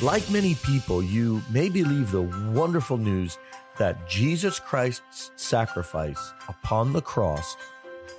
Like 0.00 0.30
many 0.30 0.54
people, 0.54 1.02
you 1.02 1.42
may 1.50 1.68
believe 1.68 2.12
the 2.12 2.22
wonderful 2.22 2.98
news 2.98 3.36
that 3.78 4.08
Jesus 4.08 4.60
Christ's 4.60 5.32
sacrifice 5.34 6.32
upon 6.48 6.92
the 6.92 7.02
cross 7.02 7.56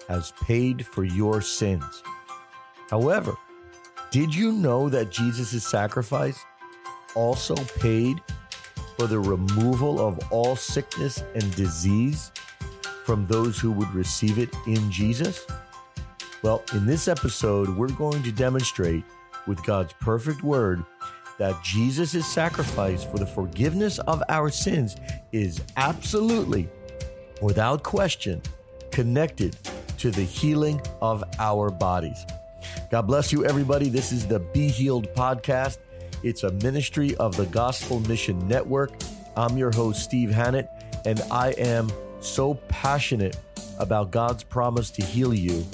has 0.10 0.34
paid 0.44 0.86
for 0.86 1.05
your 1.05 1.39
sins. 1.39 2.04
However, 2.89 3.34
did 4.12 4.36
you 4.36 4.52
know 4.52 4.89
that 4.89 5.10
Jesus' 5.10 5.65
sacrifice 5.65 6.43
also 7.15 7.55
paid 7.80 8.21
for 8.98 9.07
the 9.07 9.20
removal 9.20 10.05
of 10.05 10.20
all 10.34 10.57
sickness 10.57 11.23
and 11.34 11.55
disease 11.55 12.34
from 13.05 13.25
those 13.27 13.57
who 13.57 13.71
would 13.71 13.93
receive 13.93 14.38
it 14.38 14.54
in 14.68 14.91
Jesus? 14.91 15.48
Well, 16.43 16.61
in 16.73 16.86
this 16.86 17.07
episode, 17.07 17.70
we're 17.70 17.88
going 17.88 18.21
to 18.23 18.34
demonstrate 18.34 19.05
with 19.48 19.64
God's 19.64 19.93
perfect 20.02 20.43
word 20.43 20.84
that 21.39 21.64
Jesus' 21.64 22.25
sacrifice 22.28 23.04
for 23.04 23.18
the 23.18 23.25
forgiveness 23.25 23.97
of 24.00 24.21
our 24.30 24.50
sins 24.50 24.97
is 25.32 25.61
absolutely, 25.78 26.70
without 27.42 27.82
question, 27.82 28.42
connected 28.92 29.57
to 29.97 30.11
the 30.11 30.21
healing 30.21 30.80
of 31.02 31.24
our 31.39 31.70
bodies. 31.70 32.25
God 32.92 33.03
bless 33.03 33.31
you, 33.31 33.45
everybody. 33.45 33.89
This 33.89 34.11
is 34.11 34.28
the 34.28 34.39
Be 34.39 34.67
Healed 34.67 35.08
podcast. 35.16 35.78
It's 36.23 36.44
a 36.44 36.52
ministry 36.52 37.16
of 37.16 37.38
the 37.38 37.45
Gospel 37.45 38.02
Mission 38.02 38.45
Network. 38.47 38.92
I'm 39.38 39.58
your 39.58 39.72
host, 39.72 40.03
Steve 40.03 40.31
Hannett, 40.31 40.67
and 41.06 41.22
I 41.31 41.52
am 41.52 41.89
so 42.19 42.56
passionate 42.67 43.38
about 43.80 44.11
God's 44.11 44.44
promise 44.44 44.92
to 44.92 45.06
heal 45.06 45.33
you 45.33 45.66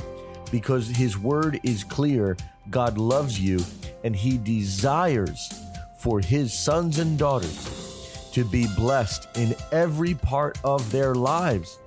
because 0.51 0.87
His 0.87 1.17
word 1.17 1.59
is 1.63 1.83
clear. 1.83 2.37
God 2.69 2.99
loves 2.99 3.39
you 3.39 3.59
and 4.05 4.15
He 4.15 4.37
desires 4.37 5.51
for 5.97 6.21
His 6.21 6.53
sons 6.53 6.99
and 6.99 7.17
daughters 7.17 8.29
to 8.31 8.45
be 8.45 8.67
blessed 8.77 9.27
in 9.35 9.55
every 9.71 10.13
part 10.13 10.57
of 10.63 10.89
their 10.91 11.15
lives. 11.15 11.79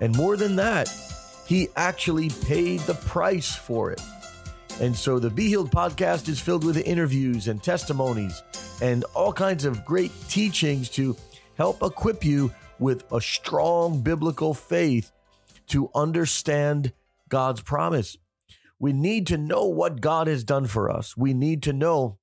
And 0.00 0.14
more 0.14 0.36
than 0.36 0.54
that, 0.56 0.88
He 1.46 1.68
actually 1.74 2.28
paid 2.44 2.80
the 2.80 2.94
price 2.94 3.56
for 3.56 3.90
it. 3.90 4.00
And 4.80 4.94
so 4.94 5.18
the 5.18 5.30
Be 5.30 5.48
Healed 5.48 5.70
podcast 5.70 6.28
is 6.28 6.40
filled 6.40 6.64
with 6.64 6.76
interviews 6.76 7.48
and 7.48 7.62
testimonies 7.62 8.42
and 8.82 9.04
all 9.14 9.32
kinds 9.32 9.64
of 9.64 9.84
great 9.84 10.12
teachings 10.28 10.88
to 10.90 11.16
help 11.56 11.82
equip 11.82 12.24
you 12.24 12.52
with 12.78 13.10
a 13.12 13.20
strong 13.20 14.02
biblical 14.02 14.52
faith 14.52 15.10
to 15.68 15.88
understand 15.94 16.92
God's 17.28 17.62
promise. 17.62 18.18
We 18.82 18.92
need 18.92 19.28
to 19.28 19.38
know 19.38 19.66
what 19.66 20.00
God 20.00 20.26
has 20.26 20.42
done 20.42 20.66
for 20.66 20.90
us. 20.90 21.16
We 21.16 21.34
need 21.34 21.62
to 21.62 21.72
know 21.72 22.18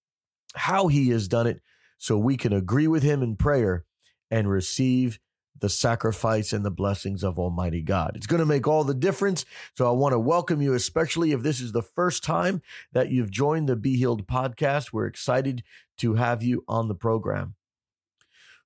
how 0.55 0.87
He 0.87 1.07
has 1.11 1.29
done 1.29 1.47
it 1.47 1.61
so 1.97 2.17
we 2.17 2.35
can 2.35 2.51
agree 2.51 2.85
with 2.85 3.01
Him 3.01 3.23
in 3.23 3.37
prayer 3.37 3.85
and 4.29 4.49
receive 4.49 5.19
the 5.57 5.69
sacrifice 5.69 6.51
and 6.51 6.65
the 6.65 6.69
blessings 6.69 7.23
of 7.23 7.39
Almighty 7.39 7.81
God. 7.81 8.11
It's 8.15 8.27
going 8.27 8.41
to 8.41 8.45
make 8.45 8.67
all 8.67 8.83
the 8.83 8.93
difference. 8.93 9.45
So 9.77 9.87
I 9.87 9.91
want 9.91 10.11
to 10.11 10.19
welcome 10.19 10.61
you, 10.61 10.73
especially 10.73 11.31
if 11.31 11.43
this 11.43 11.61
is 11.61 11.71
the 11.71 11.81
first 11.81 12.25
time 12.25 12.61
that 12.91 13.09
you've 13.09 13.31
joined 13.31 13.69
the 13.69 13.77
Be 13.77 13.95
Healed 13.95 14.27
podcast. 14.27 14.91
We're 14.91 15.07
excited 15.07 15.63
to 15.99 16.15
have 16.15 16.43
you 16.43 16.65
on 16.67 16.89
the 16.89 16.95
program. 16.95 17.55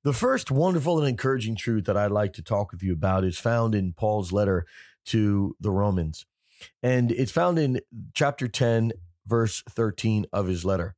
The 0.03 0.13
first 0.13 0.49
wonderful 0.49 0.97
and 0.97 1.07
encouraging 1.07 1.57
truth 1.57 1.85
that 1.85 1.95
I'd 1.95 2.09
like 2.09 2.33
to 2.33 2.41
talk 2.41 2.71
with 2.71 2.81
you 2.81 2.93
about 2.93 3.23
is 3.23 3.37
found 3.37 3.75
in 3.75 3.93
Paul's 3.93 4.31
letter 4.31 4.65
to 5.05 5.55
the 5.59 5.69
Romans. 5.69 6.25
And 6.81 7.11
it's 7.11 7.31
found 7.31 7.59
in 7.59 7.81
chapter 8.13 8.47
10, 8.47 8.93
verse 9.25 9.63
13 9.69 10.25
of 10.33 10.47
his 10.47 10.65
letter. 10.65 10.95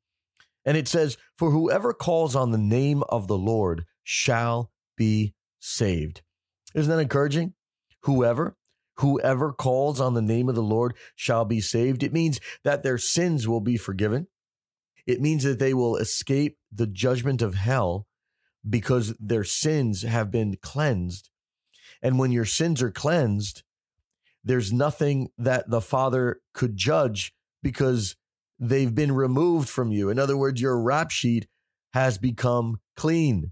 And 0.65 0.77
it 0.77 0.87
says, 0.87 1.17
For 1.37 1.51
whoever 1.51 1.93
calls 1.93 2.35
on 2.35 2.51
the 2.51 2.57
name 2.57 3.03
of 3.09 3.27
the 3.27 3.37
Lord 3.37 3.85
shall 4.03 4.71
be 4.97 5.33
saved. 5.59 6.21
Isn't 6.73 6.91
that 6.91 7.01
encouraging? 7.01 7.53
Whoever, 8.01 8.57
whoever 8.97 9.53
calls 9.53 9.99
on 9.99 10.13
the 10.13 10.21
name 10.21 10.49
of 10.49 10.55
the 10.55 10.63
Lord 10.63 10.95
shall 11.15 11.45
be 11.45 11.61
saved. 11.61 12.03
It 12.03 12.13
means 12.13 12.39
that 12.63 12.83
their 12.83 12.97
sins 12.97 13.47
will 13.47 13.61
be 13.61 13.77
forgiven. 13.77 14.27
It 15.05 15.21
means 15.21 15.43
that 15.43 15.59
they 15.59 15.73
will 15.73 15.97
escape 15.97 16.57
the 16.71 16.87
judgment 16.87 17.41
of 17.41 17.55
hell 17.55 18.07
because 18.67 19.15
their 19.19 19.43
sins 19.43 20.01
have 20.01 20.31
been 20.31 20.57
cleansed. 20.61 21.29
And 22.01 22.17
when 22.17 22.31
your 22.31 22.45
sins 22.45 22.81
are 22.81 22.91
cleansed, 22.91 23.63
there's 24.45 24.71
nothing 24.71 25.29
that 25.37 25.69
the 25.69 25.81
Father 25.81 26.39
could 26.53 26.77
judge 26.77 27.33
because 27.63 28.15
they've 28.59 28.93
been 28.93 29.11
removed 29.11 29.67
from 29.67 29.91
you. 29.91 30.09
In 30.09 30.19
other 30.19 30.37
words, 30.37 30.61
your 30.61 30.79
rap 30.79 31.09
sheet 31.11 31.47
has 31.93 32.17
become 32.17 32.79
clean. 32.95 33.51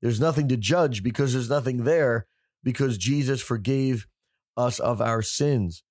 There's 0.00 0.20
nothing 0.20 0.48
to 0.48 0.56
judge 0.56 1.02
because 1.02 1.34
there's 1.34 1.50
nothing 1.50 1.84
there 1.84 2.26
because 2.64 2.98
Jesus 2.98 3.42
forgave 3.42 4.06
us 4.56 4.80
of 4.80 5.00
our 5.00 5.22
sins. 5.22 5.82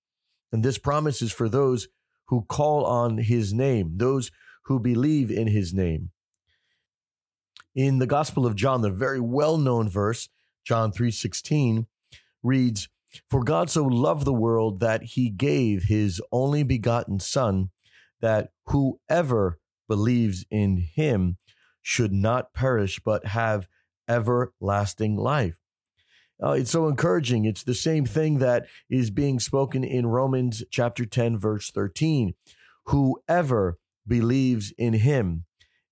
And 0.52 0.64
this 0.64 0.78
promise 0.78 1.22
is 1.22 1.32
for 1.32 1.48
those 1.48 1.88
who 2.28 2.42
call 2.42 2.86
on 2.86 3.20
his 3.20 3.54
name, 3.54 3.94
those 3.98 4.32
who 4.66 4.80
believe 4.80 5.30
in 5.30 5.48
his 5.48 5.74
name. 5.74 6.10
In 7.76 8.00
the 8.00 8.08
Gospel 8.08 8.46
of 8.46 8.56
John, 8.56 8.82
the 8.82 8.90
very 8.90 9.20
well-known 9.20 9.88
verse, 9.88 10.30
John 10.66 10.92
3:16, 10.92 11.88
reads, 12.44 12.90
"For 13.30 13.44
God 13.44 13.70
so 13.70 13.84
loved 13.84 14.26
the 14.26 14.34
world 14.34 14.80
that 14.80 15.04
he 15.04 15.30
gave 15.30 15.84
his 15.84 16.22
only 16.32 16.64
begotten 16.64 17.20
son, 17.20 17.72
that 18.22 18.52
whoever 18.68 19.60
believes 19.88 20.46
in 20.50 20.78
him 20.78 21.38
should 21.82 22.14
not 22.14 22.54
perish 22.54 23.00
but 23.04 23.28
have 23.28 23.68
everlasting 24.08 25.18
life. 25.18 25.58
Uh, 26.42 26.52
it's 26.52 26.72
so 26.72 26.88
encouraging. 26.88 27.46
It's 27.46 27.64
the 27.64 27.76
same 27.76 28.06
thing 28.06 28.40
that 28.40 28.66
is 28.90 29.12
being 29.12 29.40
spoken 29.40 29.84
in 29.84 30.08
Romans 30.08 30.64
chapter 30.72 31.06
10, 31.06 31.38
verse 31.38 31.70
13. 31.70 32.34
Whoever 32.86 33.78
believes 34.08 34.74
in 34.78 34.94
him, 34.94 35.46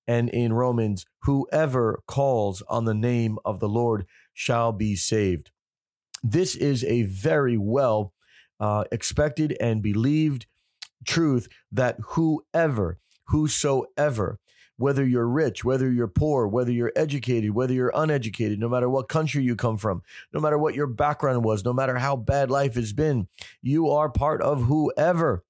and 0.07 0.27
in 0.29 0.53
Romans, 0.53 1.05
whoever 1.23 2.01
calls 2.07 2.63
on 2.67 2.85
the 2.85 2.95
name 2.95 3.37
of 3.45 3.59
the 3.59 3.69
Lord 3.69 4.07
shall 4.33 4.71
be 4.71 4.95
saved. 4.95 5.51
This 6.23 6.55
is 6.55 6.83
a 6.83 7.03
very 7.03 7.57
well 7.57 8.13
uh, 8.59 8.83
expected 8.91 9.55
and 9.59 9.81
believed 9.81 10.45
truth 11.05 11.47
that 11.71 11.97
whoever, 12.09 12.99
whosoever, 13.27 14.39
whether 14.77 15.05
you're 15.05 15.27
rich, 15.27 15.63
whether 15.63 15.91
you're 15.91 16.07
poor, 16.07 16.47
whether 16.47 16.71
you're 16.71 16.93
educated, 16.95 17.51
whether 17.51 17.73
you're 17.73 17.91
uneducated, 17.93 18.59
no 18.59 18.69
matter 18.69 18.89
what 18.89 19.09
country 19.09 19.43
you 19.43 19.55
come 19.55 19.77
from, 19.77 20.01
no 20.33 20.39
matter 20.39 20.57
what 20.57 20.73
your 20.73 20.87
background 20.87 21.43
was, 21.43 21.65
no 21.65 21.73
matter 21.73 21.97
how 21.97 22.15
bad 22.15 22.49
life 22.49 22.75
has 22.75 22.93
been, 22.93 23.27
you 23.61 23.89
are 23.89 24.09
part 24.09 24.41
of 24.41 24.63
whoever. 24.63 25.43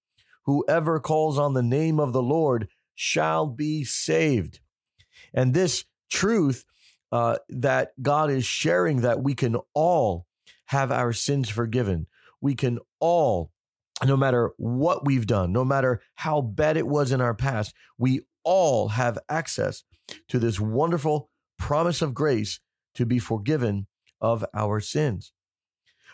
Whoever 0.44 1.00
calls 1.00 1.38
on 1.38 1.54
the 1.54 1.62
name 1.62 2.00
of 2.00 2.12
the 2.12 2.24
Lord 2.24 2.70
shall 2.96 3.46
be 3.46 3.84
saved. 3.84 4.62
And 5.32 5.54
this 5.54 5.86
truth 6.10 6.66
uh, 7.12 7.38
that 7.50 7.92
God 8.02 8.32
is 8.32 8.46
sharing 8.46 9.02
that 9.02 9.22
we 9.22 9.36
can 9.36 9.58
all 9.76 10.26
have 10.70 10.92
our 10.92 11.14
sins 11.14 11.50
forgiven. 11.50 12.08
We 12.42 12.56
can 12.56 12.80
all 13.00 13.52
no 14.06 14.16
matter 14.16 14.52
what 14.58 15.06
we've 15.06 15.28
done, 15.28 15.52
no 15.52 15.66
matter 15.66 16.02
how 16.16 16.42
bad 16.42 16.78
it 16.78 16.88
was 16.88 17.12
in 17.12 17.20
our 17.20 17.34
past, 17.34 17.74
we 17.98 18.22
all 18.44 18.90
have 18.90 19.20
access 19.28 19.84
to 20.30 20.40
this 20.40 20.60
wonderful 20.60 21.30
promise 21.58 22.02
of 22.02 22.14
grace 22.14 22.60
to 22.96 23.06
be 23.06 23.20
forgiven 23.20 23.88
of 24.22 24.46
our 24.54 24.80
sins. 24.80 25.34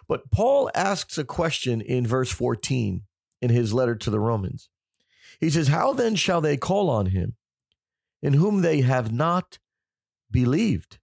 But 0.08 0.32
Paul 0.32 0.72
asks 0.74 1.18
a 1.18 1.24
question 1.24 1.82
in 1.82 2.08
verse 2.08 2.32
14 2.32 3.04
in 3.42 3.50
his 3.50 3.74
letter 3.74 3.96
to 3.96 4.10
the 4.10 4.20
Romans. 4.20 4.70
He 5.40 5.50
says, 5.50 5.68
How 5.68 5.94
then 5.94 6.16
shall 6.16 6.42
they 6.42 6.58
call 6.58 6.90
on 6.90 7.08
him 7.08 7.36
in 8.22 8.34
whom 8.34 8.62
they 8.62 8.81
have 8.81 9.12
not 9.12 9.60
believed? 10.31 10.98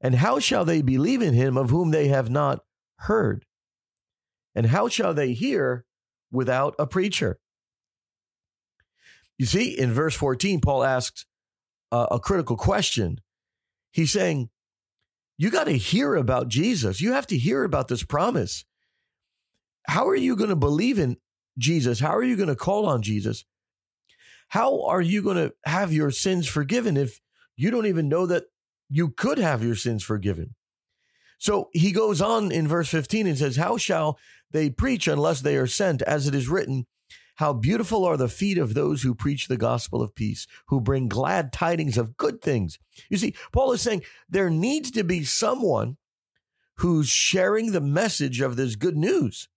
And 0.00 0.16
how 0.16 0.38
shall 0.38 0.64
they 0.64 0.82
believe 0.82 1.22
in 1.22 1.34
him 1.34 1.56
of 1.56 1.70
whom 1.70 1.90
they 1.90 2.08
have 2.08 2.30
not 2.30 2.60
heard? 2.98 3.44
And 4.54 4.66
how 4.66 4.88
shall 4.88 5.14
they 5.14 5.32
hear 5.32 5.84
without 6.30 6.74
a 6.78 6.86
preacher? 6.86 7.38
You 9.38 9.46
see, 9.46 9.76
in 9.78 9.92
verse 9.92 10.14
14, 10.14 10.60
Paul 10.60 10.84
asks 10.84 11.26
a, 11.92 12.06
a 12.12 12.20
critical 12.20 12.56
question. 12.56 13.20
He's 13.92 14.12
saying, 14.12 14.50
You 15.36 15.50
got 15.50 15.64
to 15.64 15.76
hear 15.76 16.14
about 16.14 16.48
Jesus. 16.48 17.00
You 17.00 17.12
have 17.12 17.26
to 17.28 17.38
hear 17.38 17.64
about 17.64 17.88
this 17.88 18.02
promise. 18.02 18.64
How 19.86 20.08
are 20.08 20.16
you 20.16 20.36
going 20.36 20.50
to 20.50 20.56
believe 20.56 20.98
in 20.98 21.16
Jesus? 21.56 22.00
How 22.00 22.14
are 22.14 22.22
you 22.22 22.36
going 22.36 22.48
to 22.48 22.56
call 22.56 22.86
on 22.86 23.02
Jesus? 23.02 23.44
How 24.48 24.84
are 24.84 25.00
you 25.00 25.22
going 25.22 25.36
to 25.36 25.54
have 25.64 25.92
your 25.92 26.10
sins 26.10 26.46
forgiven 26.46 26.96
if 26.96 27.20
you 27.56 27.70
don't 27.70 27.86
even 27.86 28.08
know 28.08 28.26
that 28.26 28.44
you 28.88 29.10
could 29.10 29.38
have 29.38 29.62
your 29.62 29.74
sins 29.74 30.02
forgiven? 30.02 30.54
So 31.38 31.70
he 31.72 31.92
goes 31.92 32.20
on 32.20 32.50
in 32.50 32.66
verse 32.66 32.88
15 32.88 33.26
and 33.26 33.38
says, 33.38 33.56
How 33.56 33.76
shall 33.76 34.18
they 34.50 34.70
preach 34.70 35.06
unless 35.06 35.40
they 35.40 35.56
are 35.56 35.66
sent? 35.66 36.02
As 36.02 36.26
it 36.26 36.34
is 36.34 36.48
written, 36.48 36.86
How 37.36 37.52
beautiful 37.52 38.04
are 38.04 38.16
the 38.16 38.28
feet 38.28 38.58
of 38.58 38.74
those 38.74 39.02
who 39.02 39.14
preach 39.14 39.46
the 39.46 39.56
gospel 39.56 40.02
of 40.02 40.14
peace, 40.14 40.46
who 40.66 40.80
bring 40.80 41.08
glad 41.08 41.52
tidings 41.52 41.96
of 41.96 42.16
good 42.16 42.42
things. 42.42 42.78
You 43.08 43.16
see, 43.16 43.34
Paul 43.52 43.72
is 43.72 43.80
saying 43.80 44.02
there 44.28 44.50
needs 44.50 44.90
to 44.92 45.04
be 45.04 45.24
someone 45.24 45.96
who's 46.78 47.08
sharing 47.08 47.72
the 47.72 47.80
message 47.80 48.40
of 48.40 48.56
this 48.56 48.76
good 48.76 48.96
news. 48.96 49.48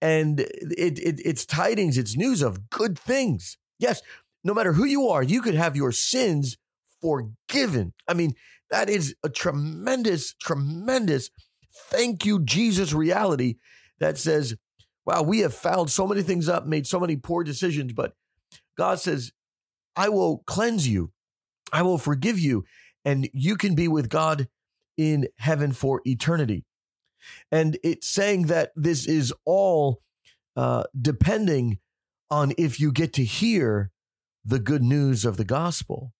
And 0.00 0.40
it, 0.40 0.98
it, 0.98 1.20
it's 1.24 1.44
tidings, 1.44 1.98
it's 1.98 2.16
news 2.16 2.42
of 2.42 2.70
good 2.70 2.98
things. 2.98 3.58
Yes, 3.78 4.02
no 4.44 4.54
matter 4.54 4.72
who 4.72 4.84
you 4.84 5.08
are, 5.08 5.22
you 5.22 5.42
could 5.42 5.54
have 5.54 5.76
your 5.76 5.90
sins 5.92 6.56
forgiven. 7.00 7.94
I 8.08 8.14
mean, 8.14 8.34
that 8.70 8.88
is 8.90 9.14
a 9.22 9.28
tremendous, 9.28 10.34
tremendous 10.34 11.30
thank 11.74 12.24
you, 12.24 12.40
Jesus 12.40 12.92
reality 12.92 13.56
that 14.00 14.18
says, 14.18 14.56
wow, 15.06 15.22
we 15.22 15.40
have 15.40 15.54
fouled 15.54 15.90
so 15.90 16.06
many 16.06 16.22
things 16.22 16.48
up, 16.48 16.66
made 16.66 16.86
so 16.86 17.00
many 17.00 17.16
poor 17.16 17.44
decisions, 17.44 17.92
but 17.92 18.14
God 18.76 19.00
says, 19.00 19.32
I 19.96 20.08
will 20.08 20.38
cleanse 20.46 20.86
you, 20.86 21.12
I 21.72 21.82
will 21.82 21.98
forgive 21.98 22.38
you, 22.38 22.64
and 23.04 23.28
you 23.32 23.56
can 23.56 23.74
be 23.74 23.88
with 23.88 24.08
God 24.08 24.48
in 24.96 25.28
heaven 25.36 25.72
for 25.72 26.02
eternity. 26.04 26.64
And 27.50 27.78
it's 27.82 28.08
saying 28.08 28.46
that 28.46 28.70
this 28.76 29.06
is 29.06 29.32
all 29.44 30.00
uh, 30.56 30.84
depending 31.00 31.78
on 32.30 32.52
if 32.58 32.78
you 32.78 32.92
get 32.92 33.12
to 33.14 33.24
hear 33.24 33.90
the 34.44 34.58
good 34.58 34.82
news 34.82 35.24
of 35.24 35.36
the 35.36 35.44
gospel. 35.44 36.12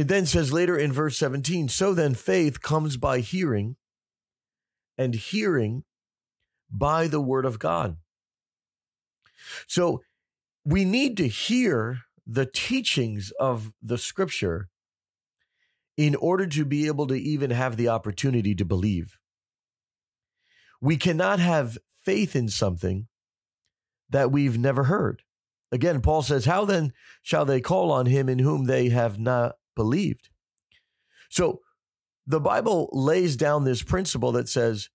It 0.00 0.08
then 0.08 0.24
says 0.24 0.50
later 0.50 0.78
in 0.78 0.94
verse 0.94 1.18
17 1.18 1.68
So 1.68 1.92
then 1.92 2.14
faith 2.14 2.62
comes 2.62 2.96
by 2.96 3.20
hearing, 3.20 3.76
and 4.96 5.14
hearing 5.14 5.84
by 6.70 7.06
the 7.06 7.20
word 7.20 7.44
of 7.44 7.58
God. 7.58 7.98
So 9.66 10.00
we 10.64 10.86
need 10.86 11.18
to 11.18 11.28
hear 11.28 11.98
the 12.26 12.46
teachings 12.46 13.30
of 13.38 13.74
the 13.82 13.98
scripture 13.98 14.70
in 15.98 16.14
order 16.14 16.46
to 16.46 16.64
be 16.64 16.86
able 16.86 17.06
to 17.08 17.20
even 17.20 17.50
have 17.50 17.76
the 17.76 17.88
opportunity 17.88 18.54
to 18.54 18.64
believe. 18.64 19.18
We 20.80 20.96
cannot 20.96 21.40
have 21.40 21.76
faith 22.06 22.34
in 22.34 22.48
something 22.48 23.06
that 24.08 24.32
we've 24.32 24.56
never 24.56 24.84
heard. 24.84 25.24
Again, 25.70 26.00
Paul 26.00 26.22
says, 26.22 26.46
How 26.46 26.64
then 26.64 26.94
shall 27.20 27.44
they 27.44 27.60
call 27.60 27.92
on 27.92 28.06
him 28.06 28.30
in 28.30 28.38
whom 28.38 28.64
they 28.64 28.88
have 28.88 29.18
not 29.18 29.56
believed. 29.74 30.28
So 31.28 31.60
the 32.26 32.40
Bible 32.40 32.88
lays 32.92 33.36
down 33.36 33.64
this 33.64 33.82
principle 33.82 34.32
that 34.32 34.48
says 34.48 34.88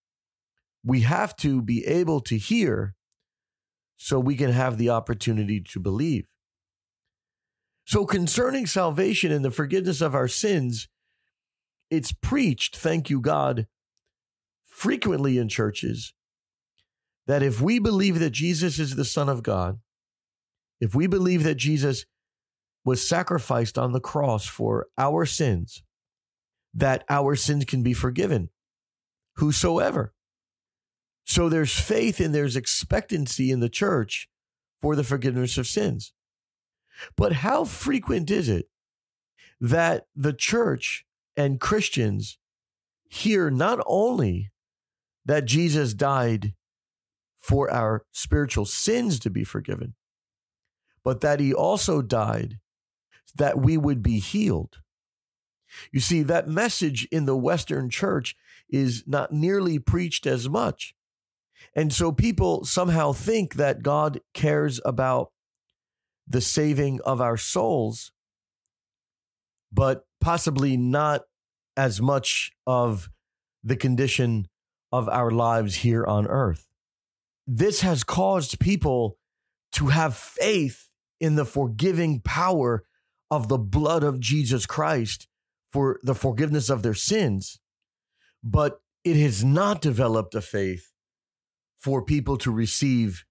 we 0.83 1.01
have 1.01 1.35
to 1.37 1.61
be 1.61 1.85
able 1.85 2.21
to 2.21 2.37
hear 2.37 2.95
so 3.97 4.19
we 4.19 4.35
can 4.35 4.51
have 4.51 4.77
the 4.77 4.89
opportunity 4.89 5.59
to 5.59 5.79
believe. 5.79 6.25
So, 7.85 8.05
concerning 8.05 8.65
salvation 8.65 9.31
and 9.31 9.45
the 9.45 9.51
forgiveness 9.51 10.01
of 10.01 10.15
our 10.15 10.27
sins, 10.27 10.87
it's 11.89 12.11
preached, 12.11 12.75
thank 12.75 13.09
you, 13.09 13.21
God, 13.21 13.67
frequently 14.65 15.37
in 15.37 15.49
churches 15.49 16.13
that 17.27 17.43
if 17.43 17.61
we 17.61 17.79
believe 17.79 18.19
that 18.19 18.31
Jesus 18.31 18.79
is 18.79 18.95
the 18.95 19.05
Son 19.05 19.29
of 19.29 19.43
God, 19.43 19.79
if 20.79 20.93
we 20.93 21.07
believe 21.07 21.43
that 21.43 21.55
Jesus 21.55 22.05
was 22.85 23.05
sacrificed 23.05 23.77
on 23.77 23.91
the 23.91 23.99
cross 23.99 24.45
for 24.45 24.87
our 24.97 25.25
sins, 25.25 25.83
that 26.73 27.03
our 27.09 27.35
sins 27.35 27.65
can 27.65 27.81
be 27.81 27.93
forgiven. 27.93 28.49
Whosoever. 29.37 30.13
So 31.25 31.49
there's 31.49 31.77
faith 31.77 32.19
and 32.19 32.33
there's 32.33 32.55
expectancy 32.55 33.51
in 33.51 33.59
the 33.59 33.69
church 33.69 34.29
for 34.79 34.95
the 34.95 35.03
forgiveness 35.03 35.57
of 35.57 35.67
sins. 35.67 36.13
But 37.17 37.33
how 37.33 37.65
frequent 37.65 38.29
is 38.29 38.47
it 38.47 38.69
that 39.59 40.05
the 40.15 40.31
church 40.31 41.05
and 41.35 41.59
Christians 41.59 42.37
hear 43.09 43.49
not 43.49 43.79
only 43.87 44.51
that 45.25 45.45
Jesus 45.45 45.93
died 45.93 46.53
for 47.39 47.71
our 47.71 48.05
spiritual 48.11 48.65
sins 48.65 49.19
to 49.19 49.29
be 49.29 49.43
forgiven, 49.43 49.95
but 51.03 51.21
that 51.21 51.39
he 51.39 51.53
also 51.53 52.01
died 52.01 52.59
that 53.35 53.59
we 53.59 53.77
would 53.77 54.01
be 54.03 54.19
healed. 54.19 54.81
You 55.91 55.99
see, 55.99 56.21
that 56.23 56.47
message 56.47 57.07
in 57.11 57.25
the 57.25 57.35
Western 57.35 57.89
church 57.89 58.35
is 58.69 59.03
not 59.05 59.31
nearly 59.31 59.79
preached 59.79 60.25
as 60.25 60.47
much. 60.49 60.95
And 61.75 61.91
so 61.91 62.11
people 62.11 62.63
somehow 62.63 63.11
think 63.11 63.55
that 63.55 63.83
God 63.83 64.21
cares 64.33 64.79
about 64.85 65.31
the 66.27 66.41
saving 66.41 67.01
of 67.01 67.21
our 67.21 67.37
souls, 67.37 68.11
but 69.71 70.05
possibly 70.21 70.77
not 70.77 71.23
as 71.77 72.01
much 72.01 72.51
of 72.65 73.09
the 73.63 73.75
condition 73.75 74.47
of 74.91 75.09
our 75.09 75.31
lives 75.31 75.75
here 75.75 76.05
on 76.05 76.25
earth. 76.27 76.67
This 77.45 77.81
has 77.81 78.03
caused 78.03 78.59
people 78.59 79.17
to 79.73 79.87
have 79.87 80.15
faith 80.15 80.89
in 81.19 81.35
the 81.35 81.45
forgiving 81.45 82.21
power 82.21 82.83
of 83.31 83.47
the 83.47 83.57
blood 83.57 84.03
of 84.03 84.19
Jesus 84.19 84.65
Christ 84.65 85.27
for 85.71 85.99
the 86.03 86.15
forgiveness 86.15 86.69
of 86.69 86.83
their 86.83 86.93
sins, 86.93 87.59
but 88.43 88.79
it 89.03 89.15
has 89.17 89.43
not 89.43 89.81
developed 89.81 90.35
a 90.35 90.41
faith 90.41 90.91
for 91.77 92.01
people 92.03 92.37
to 92.37 92.51
receive 92.51 93.25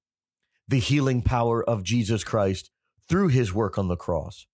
the 0.69 0.79
healing 0.79 1.23
power 1.23 1.63
of 1.69 1.83
Jesus 1.83 2.25
Christ 2.25 2.71
through 3.09 3.29
his 3.29 3.53
work 3.53 3.77
on 3.79 3.89
the 3.89 3.97
cross. 3.97 4.47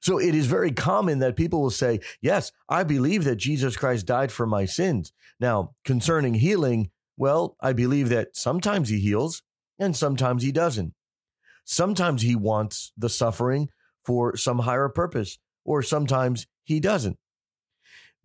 So 0.00 0.18
it 0.18 0.34
is 0.34 0.46
very 0.46 0.70
common 0.70 1.18
that 1.18 1.36
people 1.36 1.60
will 1.60 1.70
say, 1.70 2.00
Yes, 2.22 2.52
I 2.68 2.84
believe 2.84 3.24
that 3.24 3.36
Jesus 3.36 3.76
Christ 3.76 4.06
died 4.06 4.30
for 4.30 4.46
my 4.46 4.64
sins. 4.64 5.12
Now, 5.40 5.74
concerning 5.84 6.34
healing, 6.34 6.90
well, 7.16 7.56
I 7.60 7.72
believe 7.72 8.08
that 8.10 8.36
sometimes 8.36 8.88
he 8.88 9.00
heals 9.00 9.42
and 9.78 9.96
sometimes 9.96 10.42
he 10.42 10.52
doesn't. 10.52 10.94
Sometimes 11.64 12.22
he 12.22 12.36
wants 12.36 12.92
the 12.96 13.08
suffering 13.08 13.68
for 14.08 14.34
some 14.38 14.60
higher 14.60 14.88
purpose, 14.88 15.38
or 15.66 15.82
sometimes 15.82 16.46
he 16.64 16.80
doesn't. 16.80 17.18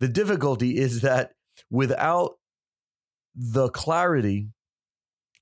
The 0.00 0.08
difficulty 0.08 0.78
is 0.78 1.02
that 1.02 1.32
without 1.70 2.38
the 3.34 3.68
clarity 3.68 4.48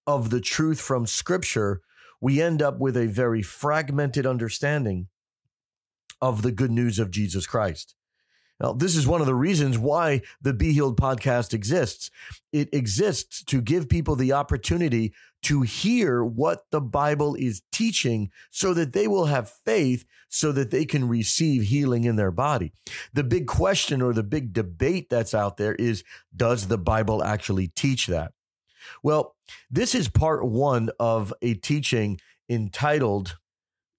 of 0.04 0.30
the 0.30 0.40
truth 0.40 0.80
from 0.80 1.06
Scripture, 1.06 1.80
we 2.20 2.42
end 2.42 2.60
up 2.60 2.80
with 2.80 2.96
a 2.96 3.06
very 3.06 3.40
fragmented 3.40 4.26
understanding 4.26 5.06
of 6.20 6.42
the 6.42 6.50
good 6.50 6.72
news 6.72 6.98
of 6.98 7.12
Jesus 7.12 7.46
Christ. 7.46 7.94
Now, 8.62 8.72
this 8.72 8.94
is 8.94 9.08
one 9.08 9.20
of 9.20 9.26
the 9.26 9.34
reasons 9.34 9.76
why 9.76 10.22
the 10.40 10.54
Be 10.54 10.72
Healed 10.72 10.96
podcast 10.96 11.52
exists. 11.52 12.10
It 12.52 12.72
exists 12.72 13.42
to 13.44 13.60
give 13.60 13.88
people 13.88 14.14
the 14.14 14.32
opportunity 14.32 15.12
to 15.42 15.62
hear 15.62 16.24
what 16.24 16.60
the 16.70 16.80
Bible 16.80 17.34
is 17.34 17.62
teaching 17.72 18.30
so 18.50 18.72
that 18.74 18.92
they 18.92 19.08
will 19.08 19.24
have 19.24 19.50
faith 19.66 20.04
so 20.28 20.52
that 20.52 20.70
they 20.70 20.84
can 20.84 21.08
receive 21.08 21.62
healing 21.62 22.04
in 22.04 22.14
their 22.14 22.30
body. 22.30 22.72
The 23.12 23.24
big 23.24 23.48
question 23.48 24.00
or 24.00 24.12
the 24.12 24.22
big 24.22 24.52
debate 24.52 25.10
that's 25.10 25.34
out 25.34 25.56
there 25.56 25.74
is 25.74 26.04
does 26.34 26.68
the 26.68 26.78
Bible 26.78 27.24
actually 27.24 27.66
teach 27.68 28.06
that? 28.06 28.32
Well, 29.02 29.34
this 29.70 29.94
is 29.94 30.08
part 30.08 30.46
one 30.46 30.90
of 31.00 31.34
a 31.42 31.54
teaching 31.54 32.20
entitled 32.48 33.38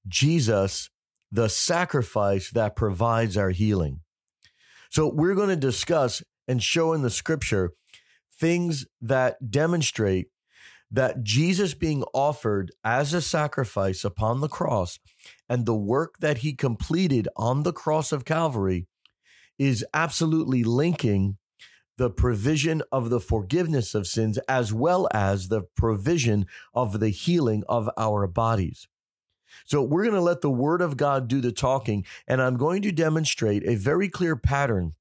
Jesus, 0.07 0.89
the 1.31 1.49
sacrifice 1.49 2.49
that 2.51 2.77
provides 2.77 3.35
our 3.35 3.49
healing. 3.49 4.02
So 4.93 5.07
we're 5.07 5.33
going 5.33 5.49
to 5.49 5.55
discuss 5.55 6.21
and 6.47 6.61
show 6.61 6.93
in 6.93 7.01
the 7.01 7.09
scripture 7.09 7.71
things 8.31 8.85
that 9.01 9.49
demonstrate 9.49 10.27
that 10.91 11.23
Jesus 11.23 11.73
being 11.73 12.03
offered 12.13 12.71
as 12.83 13.11
a 13.11 13.19
sacrifice 13.19 14.05
upon 14.05 14.39
the 14.39 14.47
cross 14.47 14.99
and 15.49 15.65
the 15.65 15.73
work 15.73 16.19
that 16.19 16.39
he 16.39 16.53
completed 16.53 17.27
on 17.35 17.63
the 17.63 17.73
cross 17.73 18.11
of 18.11 18.23
Calvary 18.23 18.85
is 19.57 19.83
absolutely 19.95 20.63
linking 20.63 21.37
the 21.97 22.11
provision 22.11 22.83
of 22.91 23.09
the 23.09 23.19
forgiveness 23.19 23.95
of 23.95 24.05
sins 24.05 24.37
as 24.47 24.71
well 24.71 25.07
as 25.11 25.47
the 25.47 25.63
provision 25.75 26.45
of 26.75 26.99
the 26.99 27.09
healing 27.09 27.63
of 27.67 27.89
our 27.97 28.27
bodies. 28.27 28.87
So 29.65 29.81
we're 29.81 30.03
going 30.03 30.15
to 30.15 30.21
let 30.21 30.41
the 30.41 30.49
word 30.49 30.81
of 30.81 30.97
God 30.97 31.27
do 31.27 31.41
the 31.41 31.51
talking, 31.51 32.05
and 32.27 32.41
I'm 32.41 32.57
going 32.57 32.81
to 32.83 32.91
demonstrate 32.91 33.67
a 33.67 33.75
very 33.75 34.09
clear 34.09 34.35
pattern 34.35 34.93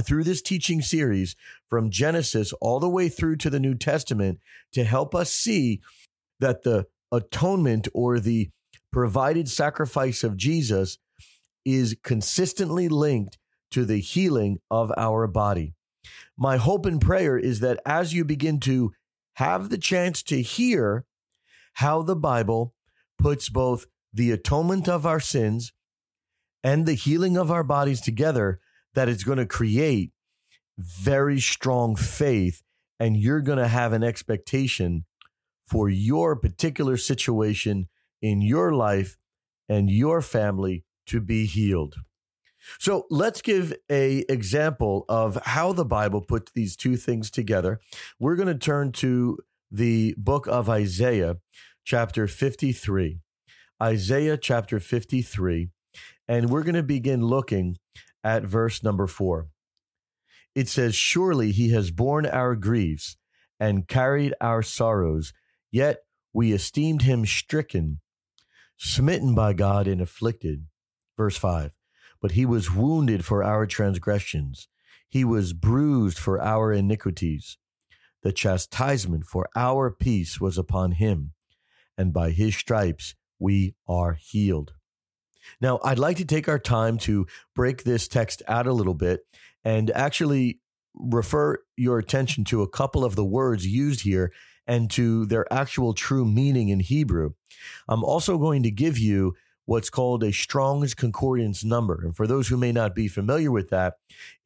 through 0.00 0.24
this 0.24 0.42
teaching 0.42 0.82
series 0.82 1.36
from 1.68 1.90
Genesis 1.90 2.52
all 2.54 2.80
the 2.80 2.88
way 2.88 3.08
through 3.08 3.36
to 3.36 3.50
the 3.50 3.60
New 3.60 3.74
Testament 3.74 4.40
to 4.72 4.84
help 4.84 5.14
us 5.14 5.30
see 5.30 5.80
that 6.40 6.62
the 6.62 6.86
atonement 7.12 7.88
or 7.94 8.18
the 8.18 8.50
provided 8.92 9.48
sacrifice 9.48 10.24
of 10.24 10.36
Jesus 10.36 10.98
is 11.64 11.96
consistently 12.02 12.88
linked 12.88 13.38
to 13.70 13.84
the 13.84 13.98
healing 13.98 14.58
of 14.70 14.92
our 14.96 15.26
body. 15.26 15.74
My 16.36 16.56
hope 16.56 16.86
and 16.86 17.00
prayer 17.00 17.38
is 17.38 17.60
that 17.60 17.80
as 17.86 18.12
you 18.12 18.24
begin 18.24 18.60
to 18.60 18.92
have 19.34 19.68
the 19.68 19.78
chance 19.78 20.22
to 20.24 20.42
hear 20.42 21.04
how 21.74 22.02
the 22.02 22.16
Bible 22.16 22.74
puts 23.18 23.48
both 23.48 23.86
the 24.14 24.30
atonement 24.30 24.88
of 24.88 25.04
our 25.04 25.20
sins 25.20 25.72
and 26.62 26.86
the 26.86 26.94
healing 26.94 27.36
of 27.36 27.50
our 27.50 27.64
bodies 27.64 28.00
together, 28.00 28.60
that 28.94 29.08
it's 29.08 29.24
going 29.24 29.38
to 29.38 29.46
create 29.46 30.12
very 30.78 31.40
strong 31.40 31.96
faith. 31.96 32.62
And 33.00 33.16
you're 33.16 33.40
going 33.40 33.58
to 33.58 33.68
have 33.68 33.92
an 33.92 34.04
expectation 34.04 35.04
for 35.66 35.88
your 35.90 36.36
particular 36.36 36.96
situation 36.96 37.88
in 38.22 38.40
your 38.40 38.72
life 38.72 39.16
and 39.68 39.90
your 39.90 40.22
family 40.22 40.84
to 41.06 41.20
be 41.20 41.44
healed. 41.44 41.96
So 42.78 43.06
let's 43.10 43.42
give 43.42 43.74
a 43.90 44.24
example 44.28 45.04
of 45.08 45.38
how 45.44 45.72
the 45.72 45.84
Bible 45.84 46.22
puts 46.22 46.52
these 46.52 46.76
two 46.76 46.96
things 46.96 47.30
together. 47.30 47.80
We're 48.18 48.36
going 48.36 48.48
to 48.48 48.54
turn 48.54 48.92
to 48.92 49.38
the 49.70 50.14
book 50.16 50.46
of 50.46 50.70
Isaiah, 50.70 51.36
chapter 51.84 52.26
53. 52.26 53.20
Isaiah 53.82 54.36
chapter 54.36 54.78
53, 54.80 55.70
and 56.28 56.50
we're 56.50 56.62
going 56.62 56.74
to 56.74 56.82
begin 56.82 57.24
looking 57.24 57.76
at 58.22 58.44
verse 58.44 58.82
number 58.82 59.06
4. 59.06 59.48
It 60.54 60.68
says, 60.68 60.94
Surely 60.94 61.52
he 61.52 61.70
has 61.70 61.90
borne 61.90 62.26
our 62.26 62.54
griefs 62.54 63.16
and 63.58 63.88
carried 63.88 64.34
our 64.40 64.62
sorrows, 64.62 65.32
yet 65.70 65.98
we 66.32 66.52
esteemed 66.52 67.02
him 67.02 67.26
stricken, 67.26 68.00
smitten 68.76 69.34
by 69.34 69.52
God, 69.52 69.86
and 69.86 70.00
afflicted. 70.00 70.66
Verse 71.16 71.36
5 71.36 71.72
but 72.24 72.32
he 72.32 72.46
was 72.46 72.72
wounded 72.72 73.22
for 73.22 73.44
our 73.44 73.66
transgressions, 73.66 74.66
he 75.10 75.26
was 75.26 75.52
bruised 75.52 76.18
for 76.18 76.40
our 76.40 76.72
iniquities. 76.72 77.58
The 78.22 78.32
chastisement 78.32 79.26
for 79.26 79.46
our 79.54 79.90
peace 79.90 80.40
was 80.40 80.56
upon 80.56 80.92
him, 80.92 81.32
and 81.98 82.14
by 82.14 82.30
his 82.30 82.56
stripes 82.56 83.14
we 83.44 83.74
are 83.86 84.14
healed. 84.14 84.72
Now, 85.60 85.78
I'd 85.84 85.98
like 85.98 86.16
to 86.16 86.24
take 86.24 86.48
our 86.48 86.58
time 86.58 86.96
to 86.98 87.26
break 87.54 87.84
this 87.84 88.08
text 88.08 88.42
out 88.48 88.66
a 88.66 88.72
little 88.72 88.94
bit 88.94 89.20
and 89.62 89.90
actually 89.90 90.60
refer 90.94 91.58
your 91.76 91.98
attention 91.98 92.44
to 92.44 92.62
a 92.62 92.68
couple 92.68 93.04
of 93.04 93.16
the 93.16 93.24
words 93.24 93.66
used 93.66 94.00
here 94.00 94.32
and 94.66 94.90
to 94.92 95.26
their 95.26 95.52
actual 95.52 95.92
true 95.92 96.24
meaning 96.24 96.70
in 96.70 96.80
Hebrew. 96.80 97.32
I'm 97.86 98.02
also 98.02 98.38
going 98.38 98.62
to 98.62 98.70
give 98.70 98.96
you 98.98 99.34
what's 99.66 99.90
called 99.90 100.24
a 100.24 100.32
Strong's 100.32 100.94
Concordance 100.94 101.62
number. 101.62 102.00
And 102.02 102.16
for 102.16 102.26
those 102.26 102.48
who 102.48 102.56
may 102.56 102.72
not 102.72 102.94
be 102.94 103.08
familiar 103.08 103.50
with 103.50 103.68
that, 103.68 103.94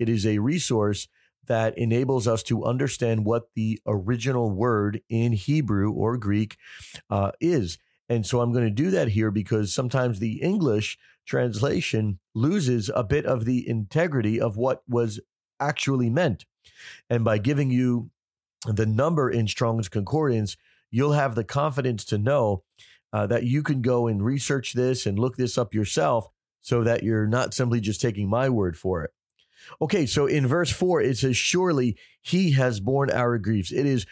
it 0.00 0.08
is 0.08 0.26
a 0.26 0.38
resource 0.38 1.06
that 1.46 1.78
enables 1.78 2.26
us 2.26 2.42
to 2.44 2.64
understand 2.64 3.24
what 3.24 3.50
the 3.54 3.80
original 3.86 4.50
word 4.50 5.00
in 5.08 5.32
Hebrew 5.32 5.92
or 5.92 6.16
Greek 6.16 6.56
uh, 7.10 7.30
is. 7.40 7.78
And 8.08 8.24
so 8.24 8.40
I'm 8.40 8.52
going 8.52 8.64
to 8.64 8.70
do 8.70 8.90
that 8.90 9.08
here 9.08 9.30
because 9.30 9.74
sometimes 9.74 10.18
the 10.18 10.40
English 10.40 10.98
translation 11.26 12.18
loses 12.34 12.90
a 12.94 13.04
bit 13.04 13.26
of 13.26 13.44
the 13.44 13.68
integrity 13.68 14.40
of 14.40 14.56
what 14.56 14.82
was 14.88 15.20
actually 15.60 16.08
meant. 16.08 16.46
And 17.10 17.24
by 17.24 17.38
giving 17.38 17.70
you 17.70 18.10
the 18.66 18.86
number 18.86 19.30
in 19.30 19.46
Strong's 19.46 19.88
Concordance, 19.88 20.56
you'll 20.90 21.12
have 21.12 21.34
the 21.34 21.44
confidence 21.44 22.04
to 22.06 22.18
know 22.18 22.62
uh, 23.12 23.26
that 23.26 23.44
you 23.44 23.62
can 23.62 23.82
go 23.82 24.06
and 24.06 24.24
research 24.24 24.72
this 24.72 25.06
and 25.06 25.18
look 25.18 25.36
this 25.36 25.58
up 25.58 25.74
yourself 25.74 26.28
so 26.60 26.84
that 26.84 27.02
you're 27.02 27.26
not 27.26 27.54
simply 27.54 27.80
just 27.80 28.00
taking 28.00 28.28
my 28.28 28.48
word 28.48 28.76
for 28.76 29.04
it. 29.04 29.10
Okay, 29.80 30.06
so 30.06 30.26
in 30.26 30.46
verse 30.46 30.70
4 30.70 31.02
it 31.02 31.18
says 31.18 31.36
surely 31.36 31.96
he 32.22 32.52
has 32.52 32.80
borne 32.80 33.10
our 33.10 33.38
griefs. 33.38 33.72
It 33.72 33.86
is 33.86 34.06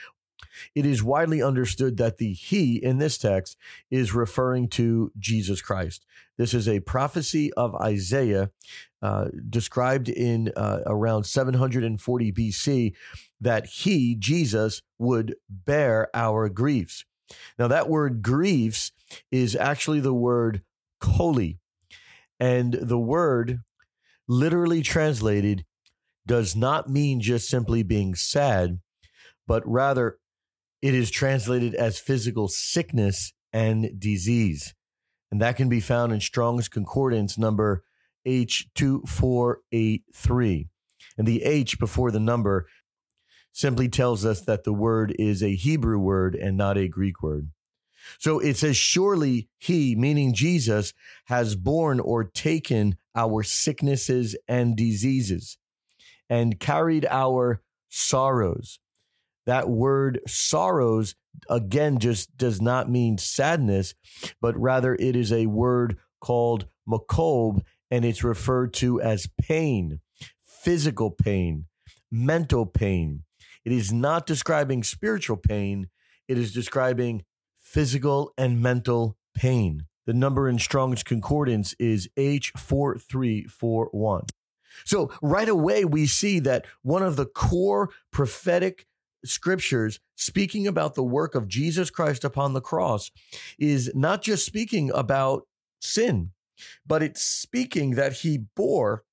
it 0.75 0.87
is 0.87 1.03
widely 1.03 1.43
understood 1.43 1.97
that 1.97 2.19
the 2.19 2.33
he 2.33 2.77
in 2.77 2.99
this 2.99 3.19
text 3.19 3.57
is 3.91 4.15
referring 4.15 4.69
to 4.69 5.13
Jesus 5.19 5.61
Christ. 5.61 6.05
This 6.39 6.55
is 6.55 6.69
a 6.69 6.81
prophecy 6.81 7.53
of 7.55 7.75
Isaiah 7.77 8.51
uh, 9.03 9.27
described 9.49 10.09
in 10.09 10.53
uh, 10.57 10.81
around 10.87 11.25
740 11.25 12.33
BC 12.33 12.95
that 13.41 13.67
he, 13.67 14.17
Jesus, 14.17 14.83
would 14.99 15.37
bear 15.49 16.09
our 16.15 16.49
griefs. 16.49 17.05
Now, 17.59 17.69
that 17.69 17.89
word 17.89 18.23
griefs 18.23 18.93
is 19.31 19.57
actually 19.57 20.01
the 20.01 20.15
word 20.15 20.63
koli. 21.01 21.59
And 22.39 22.75
the 22.75 22.99
word, 22.99 23.61
literally 24.29 24.83
translated, 24.83 25.65
does 26.27 26.55
not 26.55 26.91
mean 26.91 27.21
just 27.21 27.49
simply 27.49 27.83
being 27.83 28.15
sad, 28.15 28.81
but 29.47 29.63
rather 29.67 30.19
it 30.83 30.95
is 30.95 31.11
translated 31.11 31.75
as 31.75 31.99
physical 31.99 32.49
sickness 32.49 33.33
and 33.53 33.99
disease. 33.99 34.75
And 35.31 35.41
that 35.41 35.57
can 35.57 35.69
be 35.69 35.81
found 35.81 36.13
in 36.13 36.21
Strong's 36.21 36.69
Concordance 36.69 37.39
number 37.39 37.85
H2483. 38.27 40.69
And 41.19 41.27
the 41.27 41.43
H 41.43 41.79
before 41.79 42.11
the 42.11 42.21
number 42.21 42.67
simply 43.53 43.89
tells 43.89 44.25
us 44.25 44.43
that 44.43 44.65
the 44.65 44.73
word 44.73 45.15
is 45.19 45.43
a 45.43 45.55
Hebrew 45.55 45.99
word 45.99 46.35
and 46.35 46.57
not 46.57 46.77
a 46.77 46.89
Greek 46.89 47.23
word. 47.23 47.51
So 48.19 48.39
it 48.39 48.57
says, 48.57 48.77
Surely 48.77 49.49
he, 49.59 49.97
meaning 49.97 50.35
Jesus, 50.35 50.93
has 51.27 51.57
borne 51.57 51.99
or 51.99 52.25
taken 52.25 52.97
our 53.15 53.43
sicknesses 53.43 54.37
and 54.47 54.77
diseases 54.77 55.59
and 56.29 56.61
carried 56.61 57.07
our 57.07 57.63
sorrows. 57.89 58.79
That 59.47 59.69
word 59.69 60.21
sorrows, 60.27 61.15
again, 61.49 61.99
just 61.99 62.37
does 62.37 62.61
not 62.61 62.91
mean 62.91 63.19
sadness, 63.19 63.95
but 64.41 64.59
rather 64.59 64.95
it 64.95 65.17
is 65.17 65.33
a 65.33 65.47
word 65.47 65.99
called 66.21 66.67
makob, 66.89 67.63
and 67.91 68.05
it's 68.05 68.25
referred 68.25 68.75
to 68.75 69.01
as 69.01 69.29
pain, 69.41 70.01
physical 70.45 71.11
pain, 71.11 71.67
mental 72.11 72.67
pain, 72.67 73.23
it 73.67 73.73
is 73.73 73.93
not 73.93 74.27
describing 74.27 74.83
spiritual 74.85 75.37
pain, 75.37 75.89
it 76.29 76.39
is 76.39 76.53
describing 76.53 77.25
physical 77.59 78.33
and 78.39 78.63
mental 78.63 79.19
pain. 79.35 79.87
The 80.07 80.15
number 80.15 80.49
in 80.49 80.61
Strong's 80.61 81.03
Concordance 81.03 81.75
is 81.81 82.09
H4341. 82.17 84.29
So 84.85 85.11
right 85.21 85.49
away, 85.49 85.85
we 85.85 86.07
see 86.07 86.39
that 86.41 86.67
one 86.83 87.03
of 87.03 87.17
the 87.17 87.27
core 87.27 87.91
prophetic 88.13 88.87
scriptures 89.25 90.01
speaking 90.15 90.67
about 90.67 90.95
the 90.95 91.03
work 91.03 91.35
of 91.35 91.49
Jesus 91.49 91.91
Christ 91.91 92.25
upon 92.25 92.53
the 92.53 92.61
cross 92.61 93.11
is 93.59 93.91
not 93.95 94.23
just 94.23 94.47
speaking 94.47 94.91
about 94.93 95.47
sin, 95.81 96.31
but 96.87 97.03
it's 97.03 97.23
speaking 97.23 97.93
that 97.93 98.13
he 98.15 98.39
bore 98.57 99.05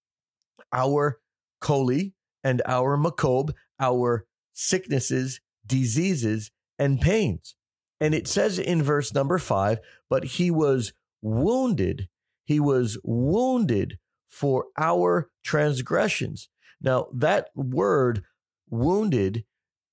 our 0.72 1.20
koli 1.62 2.14
and 2.44 2.62
our 2.66 2.98
makob, 2.98 3.52
our 3.80 4.26
sicknesses, 4.54 5.40
diseases, 5.66 6.52
and 6.78 7.00
pains. 7.00 7.56
And 8.00 8.14
it 8.14 8.28
says 8.28 8.60
in 8.60 8.84
verse 8.84 9.14
number 9.14 9.38
five, 9.38 9.80
but 10.10 10.24
he 10.26 10.52
was 10.52 10.94
wounded. 11.22 12.10
He 12.44 12.60
was 12.60 12.98
wounded 13.04 13.98
for 14.28 14.66
our 14.78 15.30
transgressions. 15.44 16.50
Now, 16.82 17.08
that 17.14 17.50
word 17.56 18.24
wounded 18.70 19.46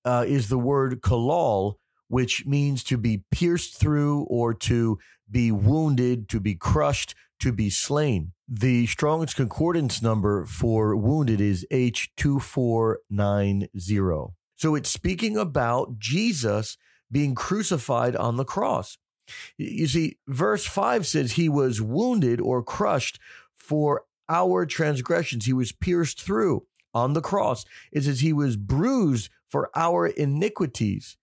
uh, 0.04 0.25
is 0.26 0.49
the 0.49 0.59
word 0.59 1.02
kalal, 1.02 1.75
which 2.09 2.47
means 2.47 2.83
to 2.85 2.97
be 2.97 3.25
pierced 3.30 3.76
through 3.76 4.23
or 4.25 4.54
to 4.54 4.99
be 5.30 5.52
wounded, 5.52 6.28
to 6.28 6.40
be 6.40 6.54
crushed, 6.54 7.14
to 7.40 7.52
be 7.52 7.69
slain. 7.71 8.33
The 8.49 8.87
Strong's 8.87 9.35
Concordance 9.35 10.02
number 10.02 10.45
for 10.45 10.97
wounded 10.97 11.40
is 11.40 11.66
H2490. 11.71 14.33
So 14.57 14.75
it's 14.75 14.90
speaking 14.90 15.37
about 15.37 15.99
Jesus 15.99 16.76
being 17.11 17.35
crucified 17.35 18.16
on 18.16 18.37
the 18.37 18.45
cross. 18.45 18.99
You 19.57 19.87
see, 19.87 20.19
verse 20.26 20.66
5 20.66 21.07
says 21.07 21.33
he 21.33 21.49
was 21.49 21.80
wounded 21.80 22.40
or 22.40 22.62
crushed 22.62 23.19
for 23.54 24.02
our 24.28 24.66
transgressions. 24.66 25.47
He 25.47 25.52
was 25.52 25.73
pierced 25.73 26.21
through 26.21 26.66
on 26.92 27.12
the 27.12 27.21
cross. 27.21 27.64
It 27.92 28.02
says 28.02 28.21
he 28.21 28.33
was 28.33 28.57
bruised 28.57 29.30
for 29.50 29.71
our 29.75 30.07
iniquities. 30.07 31.16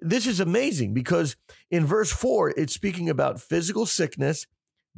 This 0.00 0.26
is 0.26 0.40
amazing 0.40 0.94
because 0.94 1.36
in 1.70 1.84
verse 1.84 2.10
4, 2.10 2.50
it's 2.56 2.72
speaking 2.72 3.10
about 3.10 3.40
physical 3.40 3.86
sickness, 3.86 4.46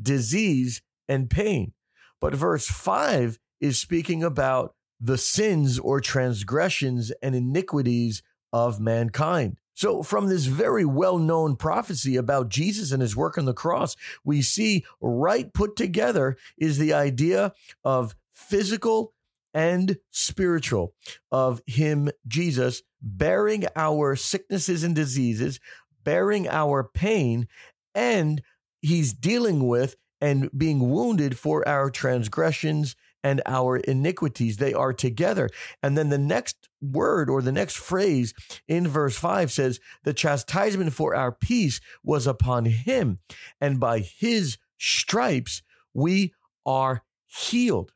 disease, 0.01 0.81
and 1.09 1.29
pain. 1.29 1.73
But 2.21 2.35
verse 2.35 2.67
5 2.67 3.39
is 3.61 3.81
speaking 3.81 4.23
about 4.23 4.75
the 5.01 5.19
sins 5.19 5.79
or 5.79 6.01
transgressions 6.01 7.11
and 7.23 7.35
iniquities 7.35 8.23
of 8.53 8.81
mankind. 8.81 9.57
So, 9.75 10.03
from 10.03 10.29
this 10.29 10.45
very 10.45 10.85
well 10.85 11.17
known 11.17 11.57
prophecy 11.57 12.17
about 12.17 12.51
Jesus 12.51 12.93
and 12.93 13.01
his 13.01 13.17
work 13.17 13.39
on 13.39 13.47
the 13.47 13.55
cross, 13.55 13.97
we 14.25 14.43
see 14.43 14.85
right 15.01 15.53
put 15.55 15.75
together 15.75 16.37
is 16.59 16.77
the 16.77 16.93
idea 16.93 17.55
of 17.83 18.15
physical 18.33 19.15
and 19.55 19.97
spiritual, 20.11 20.95
of 21.31 21.61
him, 21.67 22.11
Jesus, 22.27 22.83
bearing 23.03 23.65
our 23.77 24.17
sicknesses 24.17 24.85
and 24.85 24.95
diseases, 24.95 25.61
bearing 26.05 26.49
our 26.49 26.85
pain 26.85 27.49
and 27.95 28.43
he's 28.81 29.13
dealing 29.13 29.67
with 29.67 29.97
and 30.21 30.51
being 30.57 30.91
wounded 30.91 31.39
for 31.39 31.67
our 31.67 31.91
transgressions 31.91 32.95
and 33.23 33.43
our 33.47 33.77
iniquities. 33.77 34.57
They 34.57 34.73
are 34.73 34.93
together. 34.93 35.49
And 35.83 35.97
then 35.97 36.09
the 36.09 36.19
next 36.19 36.69
word 36.81 37.29
or 37.29 37.43
the 37.43 37.53
next 37.53 37.77
phrase 37.77 38.35
in 38.69 38.89
verse 38.89 39.17
5 39.17 39.51
says, 39.51 39.81
The 40.05 40.15
chastisement 40.15 40.93
for 40.93 41.15
our 41.15 41.33
peace 41.33 41.81
was 42.03 42.27
upon 42.27 42.67
him, 42.67 43.19
and 43.61 43.81
by 43.81 44.01
his 44.01 44.59
stripes 44.79 45.63
we 45.93 46.33
are 46.65 47.03
healed. 47.27 47.93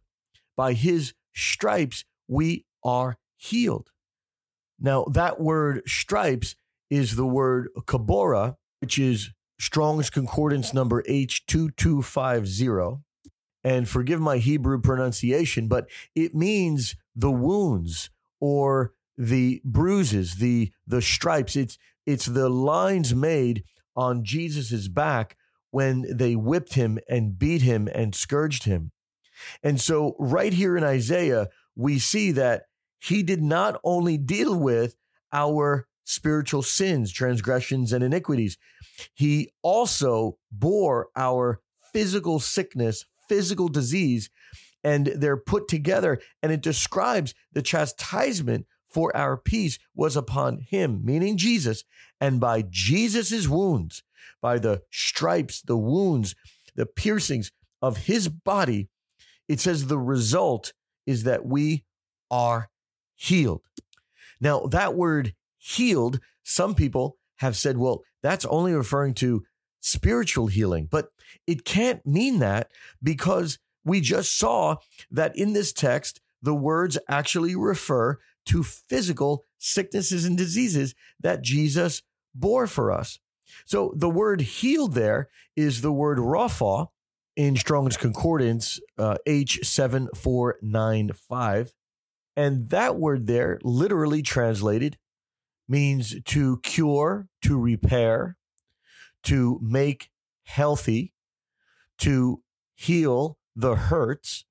By 0.57 0.75
his 0.75 1.15
stripes 1.35 2.05
we 2.29 2.65
are 2.85 3.19
healed. 3.37 3.91
Now, 4.81 5.05
that 5.13 5.41
word 5.41 5.83
stripes 5.87 6.57
is 6.91 7.17
the 7.17 7.27
word 7.27 7.69
kabora, 7.87 8.57
which 8.81 8.99
is 8.99 9.31
Strong's 9.59 10.11
Concordance 10.11 10.75
number 10.75 11.03
H2250 11.05 13.01
and 13.63 13.89
forgive 13.89 14.21
my 14.21 14.37
Hebrew 14.39 14.81
pronunciation, 14.81 15.69
but 15.69 15.89
it 16.15 16.35
means 16.35 16.97
the 17.17 17.31
wounds 17.31 18.11
or 18.41 18.93
the 19.17 19.63
bruises, 19.65 20.37
the 20.37 20.73
the 20.87 21.01
stripes. 21.01 21.57
It's 21.57 21.79
it's 22.05 22.27
the 22.27 22.49
lines 22.49 23.15
made 23.15 23.65
on 23.97 24.25
Jesus's 24.25 24.89
back 24.89 25.37
when 25.71 26.05
they 26.15 26.37
whipped 26.37 26.75
him 26.75 26.99
and 27.09 27.39
beat 27.39 27.63
him 27.63 27.89
and 27.95 28.15
scourged 28.15 28.65
him. 28.65 28.93
And 29.63 29.81
so 29.81 30.17
right 30.19 30.53
here 30.53 30.77
in 30.77 30.85
Isaiah, 30.85 31.49
we 31.77 31.99
see 31.99 32.33
that 32.33 32.65
he 33.01 33.23
did 33.23 33.43
not 33.43 33.81
only 33.85 34.17
deal 34.17 34.59
with 34.59 34.97
our 35.33 35.87
spiritual 36.05 36.63
sins, 36.63 37.13
transgressions, 37.13 37.93
and 37.93 38.05
iniquities, 38.05 38.57
he 39.15 39.51
also 39.63 40.39
bore 40.53 41.09
our 41.17 41.61
physical 41.93 42.41
sickness, 42.41 43.05
physical 43.29 43.69
disease 43.69 44.31
and 44.85 45.07
they're 45.07 45.37
put 45.37 45.67
together 45.67 46.21
and 46.43 46.53
it 46.53 46.61
describes 46.61 47.35
the 47.53 47.63
chastisement 47.63 48.67
for 48.87 49.17
our 49.17 49.37
peace 49.37 49.79
was 49.95 50.15
upon 50.17 50.59
him 50.59 51.01
meaning 51.05 51.37
Jesus 51.37 51.85
and 52.21 52.39
by 52.39 52.63
Jesus's 52.69 53.49
wounds 53.49 54.03
by 54.41 54.59
the 54.59 54.83
stripes 54.91 55.63
the 55.63 55.79
wounds 55.79 56.37
the 56.77 56.87
piercings 56.87 57.51
of 57.81 57.97
his 57.97 58.29
body 58.29 58.89
it 59.49 59.61
says 59.61 59.87
the 59.87 59.99
result 59.99 60.73
is 61.07 61.25
that 61.25 61.45
we 61.45 61.85
are 62.31 62.69
healed 63.15 63.63
now 64.41 64.67
that 64.67 64.95
word 64.95 65.35
healed 65.59 66.21
some 66.43 66.75
people 66.75 67.17
have 67.37 67.57
said 67.57 67.77
well 67.79 68.03
that's 68.23 68.47
only 68.47 68.73
referring 68.73 69.13
to 69.15 69.45
spiritual 69.85 70.47
healing. 70.47 70.89
But 70.91 71.09
it 71.47 71.65
can't 71.65 72.05
mean 72.07 72.39
that 72.39 72.71
because 73.03 73.59
we 73.85 74.01
just 74.01 74.37
saw 74.39 74.77
that 75.11 75.37
in 75.37 75.53
this 75.53 75.73
text, 75.73 76.23
the 76.43 76.55
words 76.55 76.99
actually 77.07 77.55
refer 77.55 78.19
to 78.47 78.63
physical 78.63 79.45
sicknesses 79.59 80.25
and 80.25 80.39
diseases 80.39 80.95
that 81.21 81.43
Jesus 81.43 82.03
bore 82.35 82.67
for 82.67 82.91
us. 82.91 83.19
So 83.67 83.93
the 83.95 84.09
word 84.09 84.41
healed 84.41 84.95
there 84.95 85.29
is 85.55 85.83
the 85.83 85.93
word 85.93 86.19
rapha 86.19 86.89
in 87.37 87.57
Strong's 87.57 87.97
Concordance, 87.97 88.81
uh, 88.99 89.17
H7495. 89.27 91.73
And 92.37 92.69
that 92.71 92.97
word 92.97 93.27
there, 93.27 93.59
literally 93.63 94.23
translated, 94.23 94.97
means 95.69 96.17
to 96.25 96.59
cure, 96.63 97.29
to 97.43 97.59
repair, 97.59 98.37
to 99.25 99.59
make 99.63 100.11
healthy, 100.45 101.13
to 101.99 102.43
heal 102.75 103.39
the 103.57 103.77
hurts, 103.77 104.45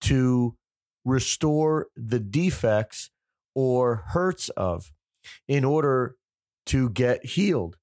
to 0.00 0.56
restore 1.04 1.88
the 1.96 2.20
defects 2.20 3.10
or 3.54 4.04
hurts 4.08 4.48
of 4.50 4.92
in 5.46 5.64
order 5.64 6.16
to 6.66 6.90
get 6.90 7.24
healed. 7.24 7.76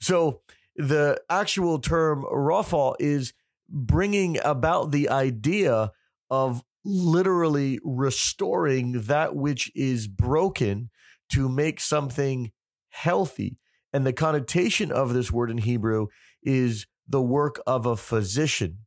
So 0.00 0.40
the 0.76 1.20
actual 1.28 1.78
term 1.78 2.24
rapha 2.32 2.94
is 2.98 3.32
bringing 3.70 4.38
about 4.44 4.90
the 4.90 5.08
idea 5.08 5.92
of 6.28 6.62
literally 6.84 7.78
restoring 7.84 9.02
that 9.02 9.34
which 9.34 9.70
is 9.74 10.08
broken 10.08 10.90
to 11.30 11.48
make 11.48 11.80
something 11.80 12.52
healthy. 12.90 13.58
And 13.92 14.06
the 14.06 14.12
connotation 14.12 14.90
of 14.90 15.14
this 15.14 15.30
word 15.30 15.50
in 15.50 15.58
Hebrew 15.58 16.08
is 16.42 16.86
the 17.08 17.22
work 17.22 17.60
of 17.66 17.86
a 17.86 17.96
physician. 17.96 18.78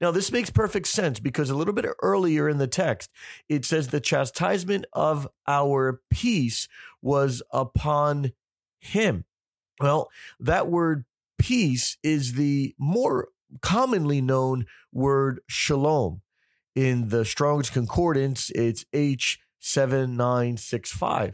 Now, 0.00 0.10
this 0.10 0.32
makes 0.32 0.50
perfect 0.50 0.88
sense 0.88 1.20
because 1.20 1.48
a 1.48 1.54
little 1.54 1.74
bit 1.74 1.86
earlier 2.02 2.48
in 2.48 2.58
the 2.58 2.66
text, 2.66 3.10
it 3.48 3.64
says 3.64 3.88
the 3.88 4.00
chastisement 4.00 4.84
of 4.92 5.28
our 5.46 6.00
peace 6.10 6.68
was 7.00 7.42
upon 7.52 8.32
him. 8.80 9.24
Well, 9.80 10.08
that 10.40 10.68
word 10.68 11.04
peace 11.38 11.98
is 12.02 12.32
the 12.32 12.74
more 12.78 13.28
commonly 13.62 14.20
known 14.20 14.66
word 14.92 15.40
shalom. 15.48 16.20
In 16.74 17.08
the 17.08 17.24
Strong's 17.24 17.70
Concordance, 17.70 18.50
it's 18.54 18.84
H7965. 18.94 21.32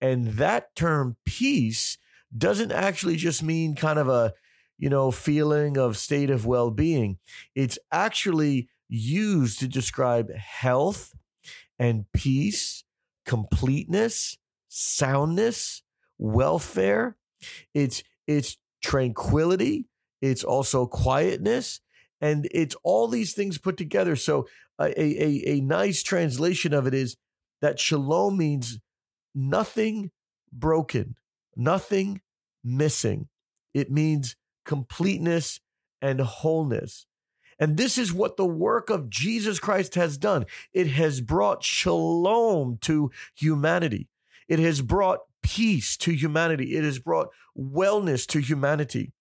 And 0.00 0.28
that 0.28 0.74
term 0.74 1.18
peace 1.26 1.98
doesn't 2.36 2.72
actually 2.72 3.16
just 3.16 3.42
mean 3.42 3.74
kind 3.74 3.98
of 3.98 4.08
a, 4.08 4.32
you 4.78 4.88
know, 4.88 5.10
feeling 5.10 5.76
of 5.76 5.98
state 5.98 6.30
of 6.30 6.46
well 6.46 6.70
being. 6.70 7.18
It's 7.54 7.78
actually 7.92 8.70
used 8.88 9.58
to 9.60 9.68
describe 9.68 10.32
health 10.34 11.12
and 11.78 12.06
peace, 12.14 12.84
completeness, 13.26 14.38
soundness, 14.68 15.82
welfare. 16.18 17.18
It's, 17.74 18.02
it's 18.26 18.56
tranquility. 18.82 19.88
It's 20.22 20.44
also 20.44 20.86
quietness. 20.86 21.80
And 22.20 22.48
it's 22.52 22.76
all 22.84 23.08
these 23.08 23.34
things 23.34 23.58
put 23.58 23.76
together. 23.76 24.16
So 24.16 24.46
a, 24.78 24.98
a, 24.98 25.42
a 25.56 25.60
nice 25.60 26.02
translation 26.02 26.72
of 26.72 26.86
it 26.86 26.94
is 26.94 27.16
that 27.60 27.80
shalom 27.80 28.38
means 28.38 28.78
nothing 29.34 30.12
broken, 30.52 31.16
nothing 31.56 32.20
missing. 32.64 33.28
It 33.74 33.90
means 33.90 34.36
completeness 34.64 35.60
and 36.00 36.20
wholeness. 36.20 37.06
And 37.58 37.76
this 37.76 37.98
is 37.98 38.12
what 38.12 38.36
the 38.36 38.46
work 38.46 38.90
of 38.90 39.08
Jesus 39.08 39.58
Christ 39.58 39.94
has 39.96 40.18
done. 40.18 40.46
It 40.72 40.88
has 40.88 41.20
brought 41.20 41.62
shalom 41.62 42.78
to 42.82 43.10
humanity. 43.34 44.08
It 44.48 44.58
has 44.58 44.80
brought 44.82 45.20
peace 45.42 45.96
to 45.98 46.12
humanity. 46.12 46.76
It 46.76 46.84
has 46.84 46.98
brought 46.98 47.28
wellness 47.56 48.26
to 48.28 48.40
humanity. 48.40 49.12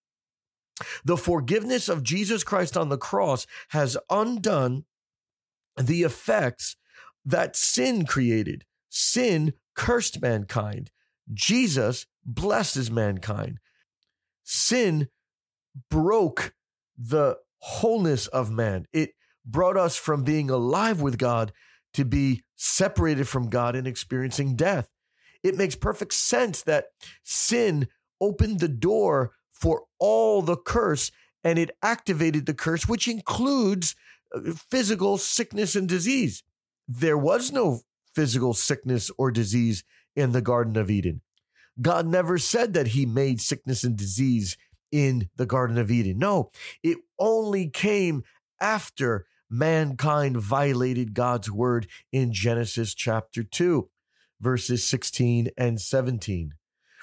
The 1.03 1.17
forgiveness 1.17 1.89
of 1.89 2.03
Jesus 2.03 2.43
Christ 2.43 2.77
on 2.77 2.89
the 2.89 2.97
cross 2.97 3.45
has 3.69 3.97
undone 4.09 4.85
the 5.77 6.03
effects 6.03 6.75
that 7.25 7.55
sin 7.55 8.05
created. 8.05 8.65
Sin 8.89 9.53
cursed 9.75 10.21
mankind. 10.21 10.91
Jesus 11.33 12.07
blesses 12.25 12.91
mankind. 12.91 13.59
Sin 14.43 15.07
broke 15.89 16.53
the 16.97 17.37
wholeness 17.59 18.27
of 18.27 18.51
man. 18.51 18.85
It 18.91 19.11
brought 19.45 19.77
us 19.77 19.95
from 19.95 20.23
being 20.23 20.49
alive 20.49 21.01
with 21.01 21.17
God 21.17 21.51
to 21.93 22.05
be 22.05 22.43
separated 22.55 23.27
from 23.27 23.49
God 23.49 23.75
and 23.75 23.87
experiencing 23.87 24.55
death. 24.55 24.89
It 25.43 25.57
makes 25.57 25.75
perfect 25.75 26.13
sense 26.13 26.61
that 26.63 26.85
sin 27.23 27.87
opened 28.19 28.59
the 28.59 28.67
door 28.67 29.31
for 29.61 29.83
all 29.99 30.41
the 30.41 30.57
curse 30.57 31.11
and 31.43 31.57
it 31.57 31.71
activated 31.81 32.45
the 32.45 32.53
curse, 32.53 32.87
which 32.87 33.07
includes 33.07 33.95
uh, 34.35 34.51
physical 34.69 35.17
sickness 35.17 35.75
and 35.75 35.87
disease. 35.87 36.43
There 36.87 37.17
was 37.17 37.51
no 37.51 37.81
physical 38.15 38.53
sickness 38.53 39.11
or 39.17 39.31
disease 39.31 39.83
in 40.15 40.31
the 40.31 40.41
Garden 40.41 40.75
of 40.77 40.91
Eden. 40.91 41.21
God 41.81 42.05
never 42.05 42.37
said 42.37 42.73
that 42.73 42.87
he 42.87 43.05
made 43.05 43.39
sickness 43.39 43.83
and 43.83 43.95
disease 43.95 44.57
in 44.91 45.29
the 45.37 45.45
Garden 45.45 45.77
of 45.77 45.89
Eden. 45.89 46.19
No, 46.19 46.51
it 46.83 46.97
only 47.17 47.69
came 47.69 48.23
after 48.59 49.25
mankind 49.49 50.37
violated 50.37 51.13
God's 51.13 51.49
word 51.49 51.87
in 52.11 52.33
Genesis 52.33 52.93
chapter 52.93 53.43
2, 53.43 53.89
verses 54.39 54.83
16 54.83 55.49
and 55.57 55.79
17. 55.79 56.53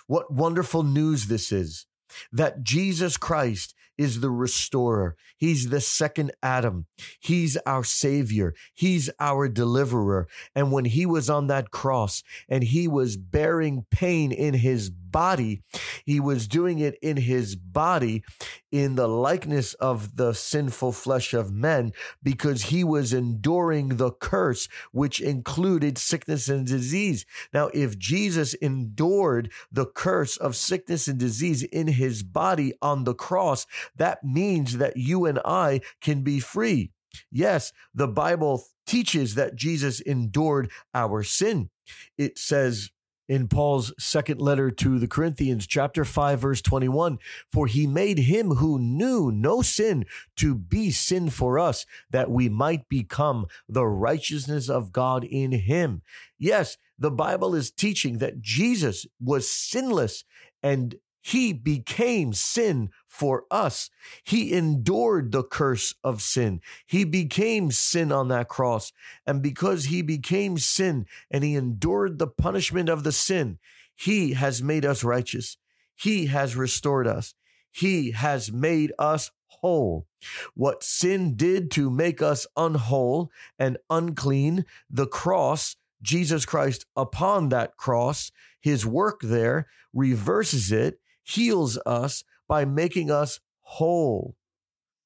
What 0.07 0.33
wonderful 0.33 0.83
news 0.83 1.27
this 1.27 1.51
is 1.51 1.87
that 2.33 2.63
Jesus 2.63 3.17
Christ 3.17 3.75
is 3.99 4.21
the 4.21 4.31
restorer. 4.31 5.17
He's 5.37 5.69
the 5.69 5.81
second 5.81 6.33
Adam. 6.43 6.87
He's 7.21 7.57
our 7.67 7.85
savior. 7.85 8.55
He's 8.73 9.11
our 9.19 9.49
deliverer. 9.49 10.29
And 10.55 10.73
when 10.73 10.85
he 10.85 11.05
was 11.05 11.29
on 11.29 11.49
that 11.49 11.71
cross 11.71 12.23
and 12.49 12.63
he 12.63 12.87
was 12.87 13.17
bearing 13.17 13.87
pain 13.91 14.31
in 14.31 14.55
his 14.55 14.89
body, 15.11 15.63
he 16.05 16.21
was 16.21 16.49
doing 16.49 16.79
it 16.79 16.99
in 17.03 17.17
his 17.17 17.57
body 17.57 18.23
in 18.71 18.95
the 18.97 19.09
likeness 19.09 19.75
of 19.75 20.17
the 20.17 20.33
sinful 20.33 20.93
flesh 20.93 21.33
of 21.35 21.53
men 21.53 21.93
because 22.23 22.65
he 22.65 22.85
was 22.85 23.13
enduring 23.13 23.97
the 23.97 24.11
curse, 24.11 24.69
which 24.93 25.21
included 25.21 25.99
sickness 25.99 26.49
and 26.49 26.67
disease. 26.67 27.25
Now, 27.53 27.71
if 27.75 27.99
Jesus 27.99 28.55
endured 28.55 29.51
the 29.73 29.87
curse 29.87 30.37
of 30.37 30.57
sickness 30.57 31.09
and 31.09 31.19
disease 31.19 31.63
in 31.63 31.87
his 31.87 32.23
body 32.23 32.75
on 32.83 33.05
the 33.05 33.15
cross, 33.15 33.67
that 33.97 34.23
means 34.23 34.79
that 34.79 34.97
you 34.97 35.27
and 35.27 35.41
I 35.45 35.81
can 36.01 36.23
be 36.23 36.41
free. 36.41 36.91
Yes, 37.31 37.73
the 37.95 38.09
Bible 38.09 38.65
teaches 38.87 39.35
that 39.35 39.55
Jesus 39.55 40.01
endured 40.01 40.71
our 40.95 41.23
sin. 41.23 41.71
It 42.17 42.39
says 42.39 42.91
in 43.29 43.47
Paul's 43.47 43.93
second 43.99 44.41
letter 44.41 44.71
to 44.71 44.99
the 44.99 45.07
Corinthians, 45.07 45.67
chapter 45.67 46.05
5, 46.05 46.41
verse 46.41 46.63
21 46.63 47.19
For 47.53 47.67
he 47.67 47.87
made 47.87 48.19
him 48.19 48.55
who 48.55 48.79
knew 48.79 49.31
no 49.31 49.63
sin 49.63 50.07
to 50.37 50.55
be 50.55 50.91
sin 50.91 51.31
for 51.31 51.59
us, 51.59 51.85
that 52.11 52.31
we 52.31 52.49
might 52.49 52.89
become 52.89 53.47
the 53.69 53.87
righteousness 53.87 54.69
of 54.69 54.93
God 54.93 55.25
in 55.25 55.53
him. 55.53 56.03
Yes, 56.39 56.79
the 56.99 57.11
Bible 57.11 57.55
is 57.55 57.71
teaching 57.71 58.19
that 58.19 58.41
Jesus 58.41 59.07
was 59.21 59.49
sinless 59.49 60.25
and 60.63 60.97
he 61.21 61.53
became 61.53 62.33
sin 62.33 62.91
for 63.07 63.45
us. 63.51 63.91
He 64.25 64.53
endured 64.53 65.33
the 65.33 65.43
curse 65.43 65.95
of 66.05 66.23
sin. 66.23 66.61
He 66.87 67.05
became 67.05 67.71
sin 67.71 68.13
on 68.13 68.29
that 68.29 68.49
cross. 68.49 68.93
And 69.27 69.43
because 69.43 69.87
he 69.87 70.03
became 70.03 70.59
sin 70.59 71.07
and 71.31 71.45
he 71.45 71.55
endured 71.55 72.19
the 72.19 72.29
punishment 72.29 72.89
of 72.89 73.05
the 73.05 73.13
sin, 73.13 73.59
he 73.95 74.35
has 74.35 74.63
made 74.63 74.87
us 74.87 75.03
righteous. 75.03 75.57
He 75.97 76.27
has 76.27 76.55
restored 76.55 77.07
us. 77.07 77.35
He 77.73 78.13
has 78.13 78.53
made 78.53 78.93
us 78.99 79.31
whole. 79.47 80.07
What 80.55 80.85
sin 80.85 81.35
did 81.37 81.71
to 81.73 81.91
make 81.91 82.23
us 82.23 82.47
unwhole 82.57 83.31
and 83.59 83.77
unclean, 83.91 84.65
the 84.89 85.07
cross, 85.07 85.77
Jesus 86.01 86.47
Christ 86.47 86.87
upon 86.97 87.49
that 87.49 87.77
cross, 87.77 88.31
his 88.61 88.87
work 88.87 89.21
there 89.23 89.67
reverses 89.93 90.71
it 90.71 91.01
heals 91.29 91.79
us 91.85 92.25
by 92.49 92.65
making 92.65 93.11
us 93.11 93.41
whole. 93.61 94.35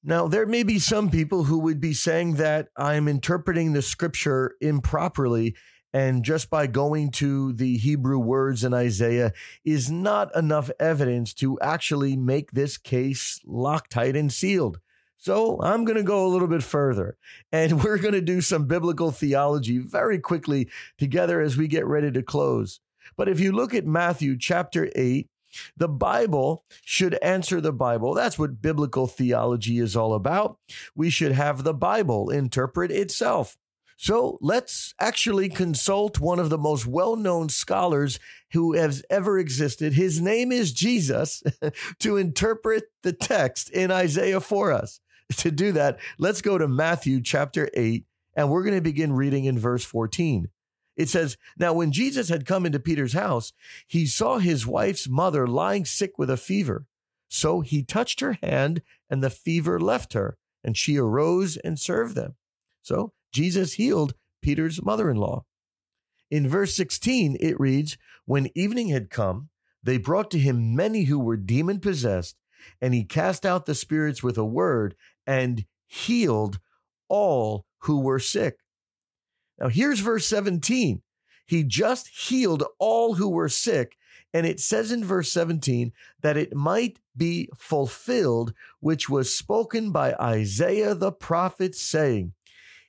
Now, 0.03 0.27
there 0.27 0.45
may 0.45 0.63
be 0.63 0.79
some 0.79 1.09
people 1.09 1.45
who 1.45 1.59
would 1.59 1.79
be 1.79 1.93
saying 1.93 2.35
that 2.35 2.67
I'm 2.75 3.07
interpreting 3.07 3.71
the 3.71 3.81
scripture 3.81 4.55
improperly, 4.59 5.55
and 5.93 6.23
just 6.23 6.49
by 6.49 6.67
going 6.67 7.11
to 7.11 7.53
the 7.53 7.77
Hebrew 7.77 8.19
words 8.19 8.63
in 8.63 8.73
Isaiah 8.73 9.31
is 9.63 9.91
not 9.91 10.35
enough 10.35 10.69
evidence 10.79 11.33
to 11.35 11.59
actually 11.61 12.17
make 12.17 12.51
this 12.51 12.77
case 12.77 13.39
Loctite 13.47 14.17
and 14.17 14.31
sealed. 14.31 14.79
So 15.17 15.61
I'm 15.61 15.85
going 15.85 15.95
to 15.95 16.03
go 16.03 16.25
a 16.25 16.27
little 16.27 16.49
bit 16.49 16.63
further 16.63 17.15
and 17.51 17.81
we're 17.83 17.97
going 17.97 18.13
to 18.13 18.21
do 18.21 18.41
some 18.41 18.65
biblical 18.65 19.11
theology 19.11 19.77
very 19.77 20.19
quickly 20.19 20.67
together 20.97 21.39
as 21.39 21.55
we 21.55 21.69
get 21.69 21.85
ready 21.85 22.11
to 22.11 22.23
close. 22.23 22.81
But 23.15 23.29
if 23.29 23.39
you 23.39 23.53
look 23.53 23.73
at 23.73 23.85
Matthew 23.85 24.37
chapter 24.37 24.89
8, 24.95 25.29
the 25.75 25.87
Bible 25.87 26.65
should 26.83 27.15
answer 27.15 27.61
the 27.61 27.73
Bible. 27.73 28.13
That's 28.13 28.39
what 28.39 28.61
biblical 28.61 29.07
theology 29.07 29.79
is 29.79 29.95
all 29.95 30.13
about. 30.13 30.57
We 30.95 31.09
should 31.09 31.31
have 31.31 31.63
the 31.63 31.73
Bible 31.73 32.29
interpret 32.29 32.91
itself. 32.91 33.57
So 33.97 34.37
let's 34.41 34.93
actually 34.99 35.49
consult 35.49 36.19
one 36.19 36.39
of 36.39 36.49
the 36.49 36.57
most 36.57 36.85
well 36.85 37.15
known 37.15 37.49
scholars 37.49 38.19
who 38.51 38.73
has 38.73 39.03
ever 39.09 39.39
existed. 39.39 39.93
His 39.93 40.19
name 40.19 40.51
is 40.51 40.73
Jesus 40.73 41.41
to 41.99 42.17
interpret 42.17 42.85
the 43.03 43.13
text 43.13 43.69
in 43.69 43.91
Isaiah 43.91 44.41
for 44.41 44.71
us. 44.71 44.99
To 45.37 45.49
do 45.49 45.71
that, 45.71 45.99
let's 46.19 46.41
go 46.41 46.57
to 46.57 46.67
Matthew 46.67 47.21
chapter 47.21 47.69
8, 47.73 48.05
and 48.35 48.51
we're 48.51 48.63
going 48.63 48.75
to 48.75 48.81
begin 48.81 49.13
reading 49.13 49.45
in 49.45 49.57
verse 49.57 49.83
14. 49.83 50.49
It 50.95 51.09
says, 51.09 51.37
Now 51.57 51.73
when 51.73 51.91
Jesus 51.91 52.29
had 52.29 52.45
come 52.45 52.65
into 52.65 52.79
Peter's 52.79 53.13
house, 53.13 53.53
he 53.87 54.05
saw 54.05 54.37
his 54.37 54.67
wife's 54.67 55.09
mother 55.09 55.47
lying 55.47 55.85
sick 55.85 56.17
with 56.17 56.29
a 56.29 56.37
fever. 56.37 56.85
So 57.27 57.61
he 57.61 57.83
touched 57.83 58.19
her 58.19 58.37
hand, 58.43 58.83
and 59.09 59.23
the 59.23 59.29
fever 59.31 59.79
left 59.79 60.13
her, 60.13 60.37
and 60.63 60.77
she 60.77 60.97
arose 60.97 61.57
and 61.57 61.79
served 61.79 62.15
them. 62.15 62.35
So 62.83 63.13
Jesus 63.31 63.73
healed 63.73 64.13
Peter's 64.41 64.83
mother 64.83 65.09
in 65.09 65.17
law. 65.17 65.45
In 66.29 66.47
verse 66.47 66.75
16, 66.75 67.37
it 67.39 67.59
reads, 67.59 67.97
When 68.25 68.49
evening 68.53 68.89
had 68.89 69.09
come, 69.09 69.49
they 69.81 69.97
brought 69.97 70.29
to 70.31 70.39
him 70.39 70.75
many 70.75 71.03
who 71.03 71.19
were 71.19 71.37
demon 71.37 71.79
possessed, 71.79 72.37
and 72.79 72.93
he 72.93 73.03
cast 73.03 73.45
out 73.45 73.65
the 73.65 73.75
spirits 73.75 74.21
with 74.23 74.37
a 74.37 74.45
word 74.45 74.95
and 75.25 75.65
healed 75.87 76.59
all 77.09 77.65
who 77.79 77.99
were 77.99 78.19
sick 78.19 78.57
now, 79.63 79.69
here's 79.69 80.01
verse 80.01 80.25
17. 80.27 81.01
He 81.45 81.63
just 81.63 82.09
healed 82.09 82.65
all 82.79 83.13
who 83.13 83.29
were 83.29 83.47
sick. 83.47 83.95
And 84.33 84.45
it 84.45 84.59
says 84.59 84.91
in 84.91 85.05
verse 85.05 85.31
17 85.31 85.93
that 86.21 86.35
it 86.35 86.53
might 86.53 86.99
be 87.15 87.47
fulfilled, 87.55 88.53
which 88.81 89.07
was 89.07 89.33
spoken 89.33 89.91
by 89.91 90.15
Isaiah 90.15 90.95
the 90.95 91.13
prophet, 91.13 91.75
saying, 91.75 92.33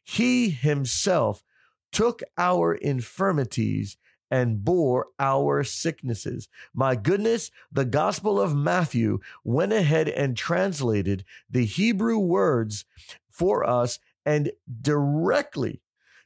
He 0.02 0.50
himself 0.50 1.44
took 1.92 2.22
our 2.36 2.74
infirmities 2.74 3.96
and 4.28 4.64
bore 4.64 5.08
our 5.20 5.62
sicknesses. 5.62 6.48
My 6.72 6.96
goodness, 6.96 7.52
the 7.70 7.84
Gospel 7.84 8.40
of 8.40 8.56
Matthew 8.56 9.20
went 9.44 9.72
ahead 9.72 10.08
and 10.08 10.36
translated 10.36 11.24
the 11.48 11.66
Hebrew 11.66 12.18
words 12.18 12.84
for 13.30 13.64
us 13.64 14.00
and 14.26 14.50
directly 14.82 15.82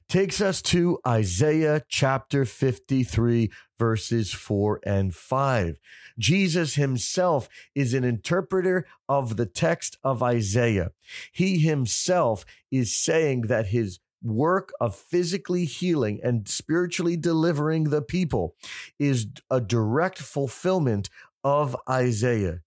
takes 0.08 0.40
us 0.40 0.62
to 0.62 0.98
Isaiah 1.06 1.82
chapter 1.88 2.44
53, 2.44 3.50
verses 3.78 4.32
4 4.32 4.80
and 4.84 5.14
5. 5.14 5.78
Jesus 6.18 6.74
himself 6.74 7.48
is 7.74 7.92
an 7.92 8.04
interpreter 8.04 8.86
of 9.08 9.36
the 9.36 9.46
text 9.46 9.98
of 10.02 10.22
Isaiah. 10.22 10.92
He 11.32 11.58
himself 11.58 12.44
is 12.70 12.96
saying 12.96 13.42
that 13.42 13.66
his 13.66 14.00
work 14.22 14.72
of 14.80 14.96
physically 14.96 15.64
healing 15.64 16.20
and 16.22 16.48
spiritually 16.48 17.16
delivering 17.16 17.84
the 17.84 18.02
people 18.02 18.54
is 18.98 19.26
a 19.50 19.60
direct 19.60 20.18
fulfillment 20.18 21.08
of 21.44 21.76
Isaiah. 21.88 22.60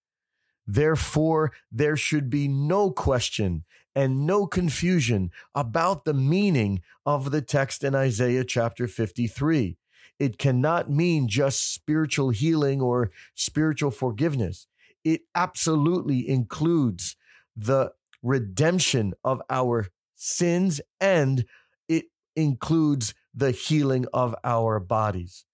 Therefore, 0.67 1.51
there 1.71 1.95
should 1.95 2.29
be 2.29 2.47
no 2.47 2.91
question 2.91 3.63
and 3.95 4.25
no 4.25 4.47
confusion 4.47 5.31
about 5.53 6.05
the 6.05 6.13
meaning 6.13 6.81
of 7.05 7.31
the 7.31 7.41
text 7.41 7.83
in 7.83 7.95
Isaiah 7.95 8.45
chapter 8.45 8.87
53. 8.87 9.77
It 10.19 10.37
cannot 10.37 10.89
mean 10.89 11.27
just 11.27 11.73
spiritual 11.73 12.29
healing 12.29 12.81
or 12.81 13.11
spiritual 13.35 13.91
forgiveness. 13.91 14.67
It 15.03 15.21
absolutely 15.33 16.29
includes 16.29 17.15
the 17.55 17.91
redemption 18.21 19.13
of 19.23 19.41
our 19.49 19.87
sins 20.15 20.79
and 20.99 21.45
it 21.89 22.05
includes 22.35 23.13
the 23.33 23.51
healing 23.51 24.05
of 24.13 24.35
our 24.43 24.79
bodies. 24.79 25.45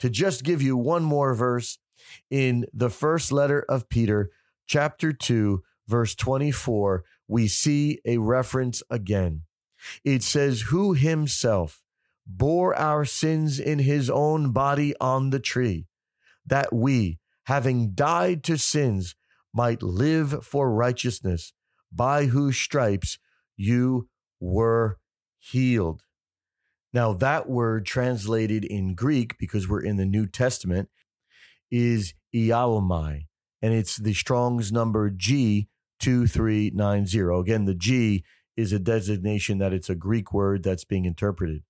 To 0.00 0.10
just 0.10 0.42
give 0.42 0.60
you 0.60 0.76
one 0.76 1.04
more 1.04 1.34
verse 1.34 1.78
in 2.30 2.66
the 2.74 2.90
first 2.90 3.32
letter 3.32 3.64
of 3.68 3.88
Peter, 3.88 4.30
chapter 4.66 5.12
2, 5.12 5.62
verse 5.88 6.14
24, 6.14 7.04
we 7.28 7.48
see 7.48 8.00
a 8.04 8.18
reference 8.18 8.82
again. 8.90 9.42
It 10.04 10.22
says, 10.22 10.62
Who 10.62 10.94
himself 10.94 11.82
bore 12.26 12.74
our 12.74 13.04
sins 13.04 13.60
in 13.60 13.78
his 13.78 14.10
own 14.10 14.52
body 14.52 14.94
on 15.00 15.30
the 15.30 15.40
tree, 15.40 15.86
that 16.44 16.72
we, 16.72 17.18
having 17.44 17.92
died 17.92 18.42
to 18.44 18.58
sins, 18.58 19.14
might 19.54 19.82
live 19.82 20.44
for 20.44 20.72
righteousness, 20.72 21.52
by 21.92 22.26
whose 22.26 22.58
stripes 22.58 23.18
you 23.56 24.08
were 24.40 24.98
healed. 25.38 26.02
Now, 26.92 27.12
that 27.14 27.48
word 27.48 27.86
translated 27.86 28.64
in 28.64 28.94
Greek, 28.94 29.38
because 29.38 29.68
we're 29.68 29.82
in 29.82 29.96
the 29.96 30.06
New 30.06 30.26
Testament, 30.26 30.88
is 31.70 32.14
iaomai, 32.34 33.26
and 33.66 33.74
it's 33.74 33.96
the 33.96 34.14
Strong's 34.14 34.70
number 34.70 35.10
G 35.10 35.66
2390. 35.98 37.18
Again, 37.40 37.64
the 37.64 37.74
G 37.74 38.22
is 38.56 38.72
a 38.72 38.78
designation 38.78 39.58
that 39.58 39.72
it's 39.72 39.90
a 39.90 39.96
Greek 39.96 40.32
word 40.32 40.62
that's 40.62 40.84
being 40.84 41.04
interpreted. 41.04 41.64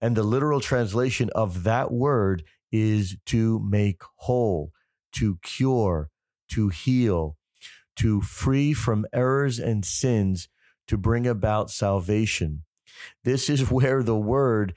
And 0.00 0.16
the 0.16 0.22
literal 0.22 0.60
translation 0.60 1.28
of 1.34 1.64
that 1.64 1.90
word 1.90 2.44
is 2.70 3.16
to 3.26 3.58
make 3.68 4.02
whole, 4.18 4.70
to 5.14 5.38
cure, 5.42 6.10
to 6.50 6.68
heal, 6.68 7.36
to 7.96 8.20
free 8.20 8.72
from 8.72 9.04
errors 9.12 9.58
and 9.58 9.84
sins 9.84 10.48
to 10.86 10.96
bring 10.96 11.26
about 11.26 11.68
salvation. 11.68 12.62
This 13.24 13.50
is 13.50 13.68
where 13.72 14.04
the 14.04 14.16
word 14.16 14.74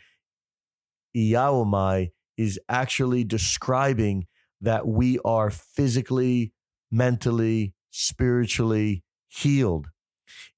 iaomai 1.15 2.13
is 2.35 2.59
actually 2.67 3.23
describing 3.23 4.25
that 4.63 4.87
we 4.87 5.19
are 5.25 5.49
physically, 5.49 6.52
mentally, 6.93 7.73
spiritually 7.89 9.03
healed. 9.27 9.87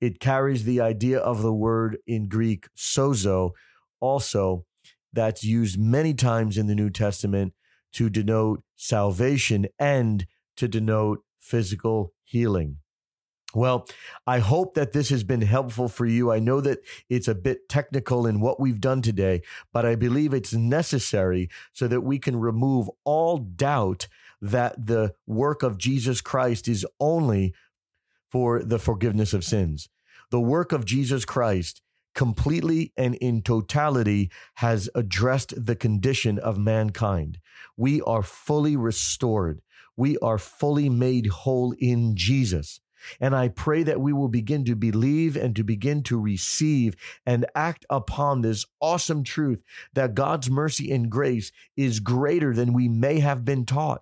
It 0.01 0.19
carries 0.19 0.65
the 0.65 0.81
idea 0.81 1.17
of 1.17 1.41
the 1.41 1.53
word 1.53 1.97
in 2.05 2.27
Greek 2.27 2.67
sozo, 2.77 3.51
also 4.01 4.65
that's 5.13 5.45
used 5.45 5.79
many 5.79 6.13
times 6.13 6.57
in 6.57 6.67
the 6.67 6.75
New 6.75 6.89
Testament 6.89 7.53
to 7.93 8.09
denote 8.09 8.61
salvation 8.75 9.67
and 9.79 10.27
to 10.57 10.67
denote 10.67 11.23
physical 11.39 12.11
healing. 12.23 12.79
Well, 13.53 13.87
I 14.27 14.39
hope 14.39 14.73
that 14.73 14.91
this 14.91 15.07
has 15.09 15.23
been 15.23 15.41
helpful 15.41 15.87
for 15.87 16.05
you. 16.05 16.29
I 16.29 16.39
know 16.39 16.59
that 16.59 16.79
it's 17.09 17.29
a 17.29 17.35
bit 17.35 17.69
technical 17.69 18.27
in 18.27 18.41
what 18.41 18.59
we've 18.59 18.81
done 18.81 19.01
today, 19.01 19.43
but 19.71 19.85
I 19.85 19.95
believe 19.95 20.33
it's 20.33 20.53
necessary 20.53 21.49
so 21.71 21.87
that 21.87 22.01
we 22.01 22.19
can 22.19 22.35
remove 22.35 22.89
all 23.05 23.37
doubt 23.37 24.09
that 24.41 24.87
the 24.87 25.13
work 25.25 25.63
of 25.63 25.77
Jesus 25.77 26.21
Christ 26.21 26.67
is 26.67 26.85
only 26.99 27.53
for 28.29 28.61
the 28.61 28.79
forgiveness 28.79 29.33
of 29.33 29.43
sins. 29.43 29.89
The 30.31 30.41
work 30.41 30.71
of 30.71 30.85
Jesus 30.85 31.25
Christ 31.25 31.81
completely 32.15 32.91
and 32.97 33.15
in 33.15 33.41
totality 33.41 34.31
has 34.55 34.89
addressed 34.95 35.65
the 35.65 35.75
condition 35.75 36.39
of 36.39 36.57
mankind. 36.57 37.39
We 37.77 38.01
are 38.01 38.23
fully 38.23 38.75
restored. 38.75 39.61
We 39.97 40.17
are 40.19 40.37
fully 40.37 40.89
made 40.89 41.27
whole 41.27 41.73
in 41.77 42.15
Jesus. 42.15 42.79
And 43.19 43.35
I 43.35 43.49
pray 43.49 43.83
that 43.83 44.01
we 44.01 44.13
will 44.13 44.29
begin 44.29 44.65
to 44.65 44.75
believe 44.75 45.35
and 45.35 45.55
to 45.55 45.63
begin 45.63 46.01
to 46.03 46.19
receive 46.19 46.95
and 47.25 47.45
act 47.53 47.85
upon 47.89 48.41
this 48.41 48.65
awesome 48.81 49.23
truth 49.23 49.61
that 49.93 50.15
God's 50.15 50.49
mercy 50.49 50.91
and 50.91 51.09
grace 51.09 51.51
is 51.77 51.99
greater 51.99 52.53
than 52.53 52.73
we 52.73 52.87
may 52.87 53.19
have 53.19 53.45
been 53.45 53.65
taught. 53.65 54.01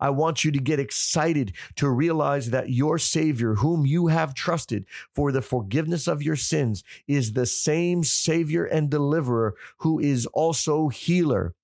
I 0.00 0.10
want 0.10 0.44
you 0.44 0.50
to 0.52 0.58
get 0.58 0.80
excited 0.80 1.52
to 1.76 1.88
realize 1.88 2.50
that 2.50 2.70
your 2.70 2.98
Savior, 2.98 3.54
whom 3.56 3.86
you 3.86 4.08
have 4.08 4.34
trusted 4.34 4.86
for 5.14 5.32
the 5.32 5.42
forgiveness 5.42 6.06
of 6.06 6.22
your 6.22 6.36
sins, 6.36 6.82
is 7.06 7.32
the 7.32 7.46
same 7.46 8.04
Savior 8.04 8.64
and 8.64 8.90
deliverer 8.90 9.54
who 9.78 9.98
is 9.98 10.26
also 10.26 10.88
healer. 10.88 11.54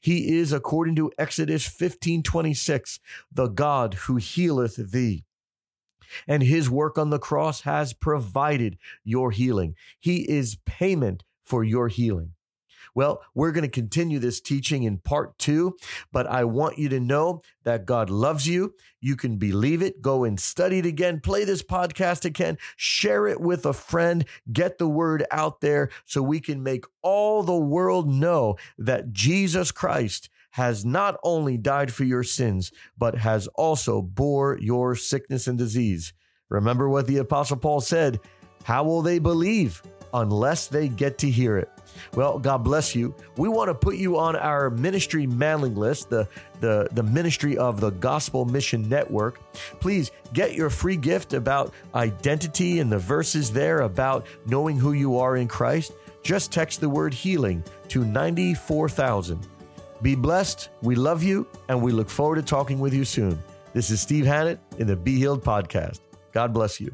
He 0.00 0.36
is, 0.38 0.52
according 0.52 0.96
to 0.96 1.12
Exodus 1.18 1.66
15 1.66 2.22
26, 2.22 3.00
the 3.30 3.48
God 3.48 3.94
who 3.94 4.16
healeth 4.16 4.90
thee 4.90 5.24
and 6.26 6.42
his 6.42 6.70
work 6.70 6.98
on 6.98 7.10
the 7.10 7.18
cross 7.18 7.62
has 7.62 7.92
provided 7.92 8.78
your 9.04 9.30
healing. 9.30 9.74
He 10.00 10.28
is 10.28 10.58
payment 10.64 11.24
for 11.44 11.64
your 11.64 11.88
healing. 11.88 12.32
Well, 12.98 13.22
we're 13.32 13.52
going 13.52 13.62
to 13.62 13.68
continue 13.68 14.18
this 14.18 14.40
teaching 14.40 14.82
in 14.82 14.98
part 14.98 15.38
two, 15.38 15.76
but 16.10 16.26
I 16.26 16.42
want 16.42 16.78
you 16.78 16.88
to 16.88 16.98
know 16.98 17.42
that 17.62 17.86
God 17.86 18.10
loves 18.10 18.44
you. 18.44 18.74
You 19.00 19.14
can 19.14 19.36
believe 19.36 19.82
it. 19.82 20.02
Go 20.02 20.24
and 20.24 20.40
study 20.40 20.80
it 20.80 20.84
again. 20.84 21.20
Play 21.20 21.44
this 21.44 21.62
podcast 21.62 22.24
again. 22.24 22.58
Share 22.74 23.28
it 23.28 23.40
with 23.40 23.64
a 23.66 23.72
friend. 23.72 24.24
Get 24.52 24.78
the 24.78 24.88
word 24.88 25.24
out 25.30 25.60
there 25.60 25.90
so 26.06 26.22
we 26.22 26.40
can 26.40 26.64
make 26.64 26.86
all 27.00 27.44
the 27.44 27.56
world 27.56 28.08
know 28.08 28.56
that 28.78 29.12
Jesus 29.12 29.70
Christ 29.70 30.28
has 30.50 30.84
not 30.84 31.20
only 31.22 31.56
died 31.56 31.92
for 31.92 32.02
your 32.02 32.24
sins, 32.24 32.72
but 32.96 33.14
has 33.14 33.46
also 33.54 34.02
bore 34.02 34.58
your 34.60 34.96
sickness 34.96 35.46
and 35.46 35.56
disease. 35.56 36.12
Remember 36.48 36.88
what 36.88 37.06
the 37.06 37.18
Apostle 37.18 37.58
Paul 37.58 37.80
said 37.80 38.18
How 38.64 38.82
will 38.82 39.02
they 39.02 39.20
believe 39.20 39.84
unless 40.12 40.66
they 40.66 40.88
get 40.88 41.18
to 41.18 41.30
hear 41.30 41.58
it? 41.58 41.70
Well, 42.14 42.38
God 42.38 42.58
bless 42.58 42.94
you. 42.94 43.14
We 43.36 43.48
want 43.48 43.68
to 43.68 43.74
put 43.74 43.96
you 43.96 44.18
on 44.18 44.36
our 44.36 44.70
ministry 44.70 45.26
mailing 45.26 45.74
list, 45.74 46.10
the, 46.10 46.28
the, 46.60 46.88
the 46.92 47.02
ministry 47.02 47.56
of 47.56 47.80
the 47.80 47.90
Gospel 47.90 48.44
Mission 48.44 48.88
Network. 48.88 49.40
Please 49.80 50.10
get 50.32 50.54
your 50.54 50.70
free 50.70 50.96
gift 50.96 51.34
about 51.34 51.72
identity 51.94 52.80
and 52.80 52.90
the 52.90 52.98
verses 52.98 53.52
there 53.52 53.80
about 53.80 54.26
knowing 54.46 54.76
who 54.78 54.92
you 54.92 55.18
are 55.18 55.36
in 55.36 55.48
Christ. 55.48 55.92
Just 56.22 56.52
text 56.52 56.80
the 56.80 56.88
word 56.88 57.14
healing 57.14 57.62
to 57.88 58.04
94,000. 58.04 59.46
Be 60.02 60.14
blessed. 60.14 60.68
We 60.82 60.94
love 60.94 61.22
you, 61.22 61.46
and 61.68 61.82
we 61.82 61.92
look 61.92 62.08
forward 62.08 62.36
to 62.36 62.42
talking 62.42 62.78
with 62.78 62.94
you 62.94 63.04
soon. 63.04 63.42
This 63.72 63.90
is 63.90 64.00
Steve 64.00 64.26
Hannett 64.26 64.60
in 64.78 64.86
the 64.86 64.96
Be 64.96 65.16
Healed 65.16 65.42
podcast. 65.42 66.00
God 66.32 66.52
bless 66.52 66.80
you. 66.80 66.92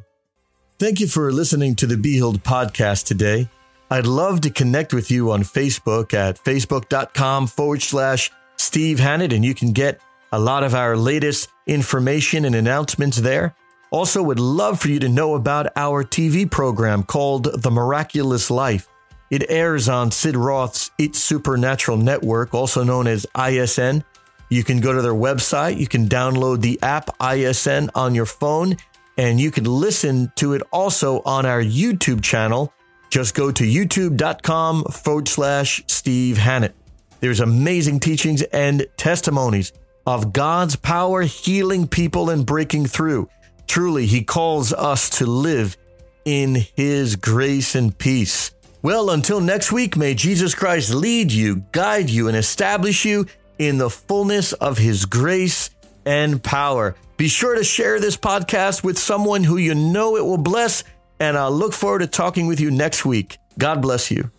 Thank 0.79 1.01
you 1.01 1.07
for 1.07 1.33
listening 1.33 1.77
to 1.77 1.87
the 1.87 1.97
Be 1.97 2.15
Healed 2.15 2.43
podcast 2.43 3.07
today. 3.07 3.49
I'd 3.91 4.07
love 4.07 4.41
to 4.43 4.51
connect 4.51 4.95
with 4.95 5.11
you 5.11 5.31
on 5.31 5.43
Facebook 5.43 6.15
at 6.15 6.43
facebook.com 6.43 7.47
forward 7.47 7.83
slash 7.83 8.31
Steve 8.57 8.99
Hannett, 8.99 9.33
and 9.33 9.45
you 9.45 9.55
can 9.55 9.73
get 9.73 10.01
a 10.33 10.39
lot 10.39 10.65
of 10.65 10.75
our 10.75 10.97
latest 10.97 11.51
information 11.67 12.45
and 12.45 12.55
announcements 12.55 13.19
there. 13.19 13.55
Also, 13.91 14.23
would 14.23 14.41
love 14.41 14.81
for 14.81 14.89
you 14.89 14.99
to 14.99 15.09
know 15.09 15.35
about 15.35 15.69
our 15.77 16.03
TV 16.03 16.51
program 16.51 17.05
called 17.05 17.63
The 17.63 17.71
Miraculous 17.71 18.51
Life. 18.51 18.89
It 19.31 19.49
airs 19.49 19.89
on 19.89 20.11
Sid 20.11 20.37
Roth's 20.37 20.91
It's 20.99 21.19
Supernatural 21.19 21.99
Network, 21.99 22.55
also 22.55 22.83
known 22.83 23.07
as 23.07 23.27
ISN. 23.39 24.03
You 24.49 24.65
can 24.65 24.81
go 24.81 24.93
to 24.93 25.03
their 25.03 25.15
website, 25.15 25.79
you 25.79 25.87
can 25.87 26.09
download 26.09 26.61
the 26.61 26.81
app 26.83 27.11
ISN 27.21 27.91
on 27.95 28.15
your 28.15 28.27
phone, 28.27 28.77
and 29.17 29.41
you 29.41 29.51
can 29.51 29.65
listen 29.65 30.33
to 30.37 30.55
it 30.55 30.63
also 30.73 31.21
on 31.23 31.47
our 31.47 31.63
YouTube 31.63 32.23
channel. 32.23 32.73
Just 33.15 33.37
go 33.37 33.53
to 33.53 33.63
youtube.com 33.63 34.87
forward 34.87 35.29
slash 35.29 35.85
Steve 35.87 36.37
Hannett. 36.37 36.75
There's 37.21 37.39
amazing 37.39 38.01
teachings 38.01 38.43
and 38.43 38.89
testimonies 38.97 39.73
of 40.05 40.33
God's 40.33 40.75
power 40.75 41.23
healing 41.23 41.87
people 41.87 42.31
and 42.31 42.45
breaking 42.45 42.87
through. 42.87 43.29
Truly, 43.69 44.07
He 44.07 44.25
calls 44.25 44.73
us 44.73 45.11
to 45.19 45.27
live 45.27 45.77
in 46.25 46.57
His 46.75 47.15
grace 47.15 47.77
and 47.77 47.97
peace. 47.97 48.51
Well, 48.83 49.11
until 49.11 49.41
next 49.41 49.71
week, 49.71 49.97
may 49.97 50.15
Jesus 50.17 50.57
Christ 50.57 50.93
lead 50.93 51.31
you, 51.31 51.63
guide 51.71 52.11
you, 52.11 52.27
and 52.27 52.37
establish 52.37 53.05
you 53.05 53.27
in 53.61 53.79
the 53.79 53.91
fullness 53.91 54.55
of 54.55 54.77
his 54.77 55.05
grace 55.05 55.71
and 56.05 56.43
power. 56.43 56.97
Be 57.17 57.29
sure 57.29 57.55
to 57.55 57.63
share 57.63 58.01
this 58.01 58.17
podcast 58.17 58.83
with 58.83 58.99
someone 58.99 59.45
who 59.45 59.57
you 59.57 59.77
know 59.77 60.17
it 60.17 60.25
will 60.25 60.37
bless, 60.37 60.83
and 61.25 61.39
I'll 61.39 61.51
look 61.51 61.73
forward 61.73 62.01
to 62.01 62.07
talking 62.07 62.47
with 62.47 62.61
you 62.61 62.71
next 62.71 63.05
week. 63.05 63.39
God 63.59 63.81
bless 63.81 64.11
you. 64.11 64.31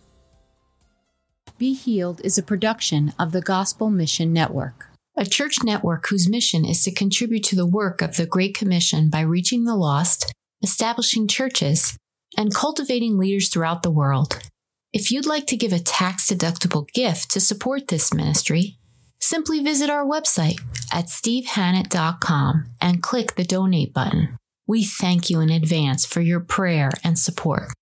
Be 1.58 1.74
Healed 1.74 2.20
is 2.22 2.36
a 2.36 2.42
production 2.42 3.12
of 3.18 3.32
the 3.32 3.40
Gospel 3.40 3.90
Mission 3.90 4.32
Network, 4.32 4.88
a 5.16 5.24
church 5.24 5.62
network 5.64 6.08
whose 6.08 6.28
mission 6.28 6.64
is 6.64 6.82
to 6.84 6.92
contribute 6.92 7.44
to 7.44 7.56
the 7.56 7.66
work 7.66 8.02
of 8.02 8.16
the 8.16 8.26
Great 8.26 8.54
Commission 8.54 9.08
by 9.08 9.20
reaching 9.20 9.64
the 9.64 9.74
lost, 9.74 10.32
establishing 10.62 11.26
churches, 11.26 11.96
and 12.36 12.54
cultivating 12.54 13.16
leaders 13.16 13.48
throughout 13.48 13.82
the 13.82 13.90
world. 13.90 14.38
If 14.92 15.10
you'd 15.10 15.26
like 15.26 15.46
to 15.46 15.56
give 15.56 15.72
a 15.72 15.78
tax 15.78 16.30
deductible 16.30 16.86
gift 16.92 17.30
to 17.32 17.40
support 17.40 17.88
this 17.88 18.12
ministry, 18.12 18.78
simply 19.18 19.60
visit 19.60 19.90
our 19.90 20.06
website 20.06 20.60
at 20.92 21.06
stevehannett.com 21.06 22.66
and 22.80 23.02
click 23.02 23.34
the 23.34 23.44
donate 23.44 23.92
button. 23.92 24.36
We 24.66 24.84
thank 24.84 25.30
you 25.30 25.40
in 25.40 25.50
advance 25.50 26.04
for 26.04 26.20
your 26.20 26.40
prayer 26.40 26.90
and 27.04 27.18
support. 27.18 27.76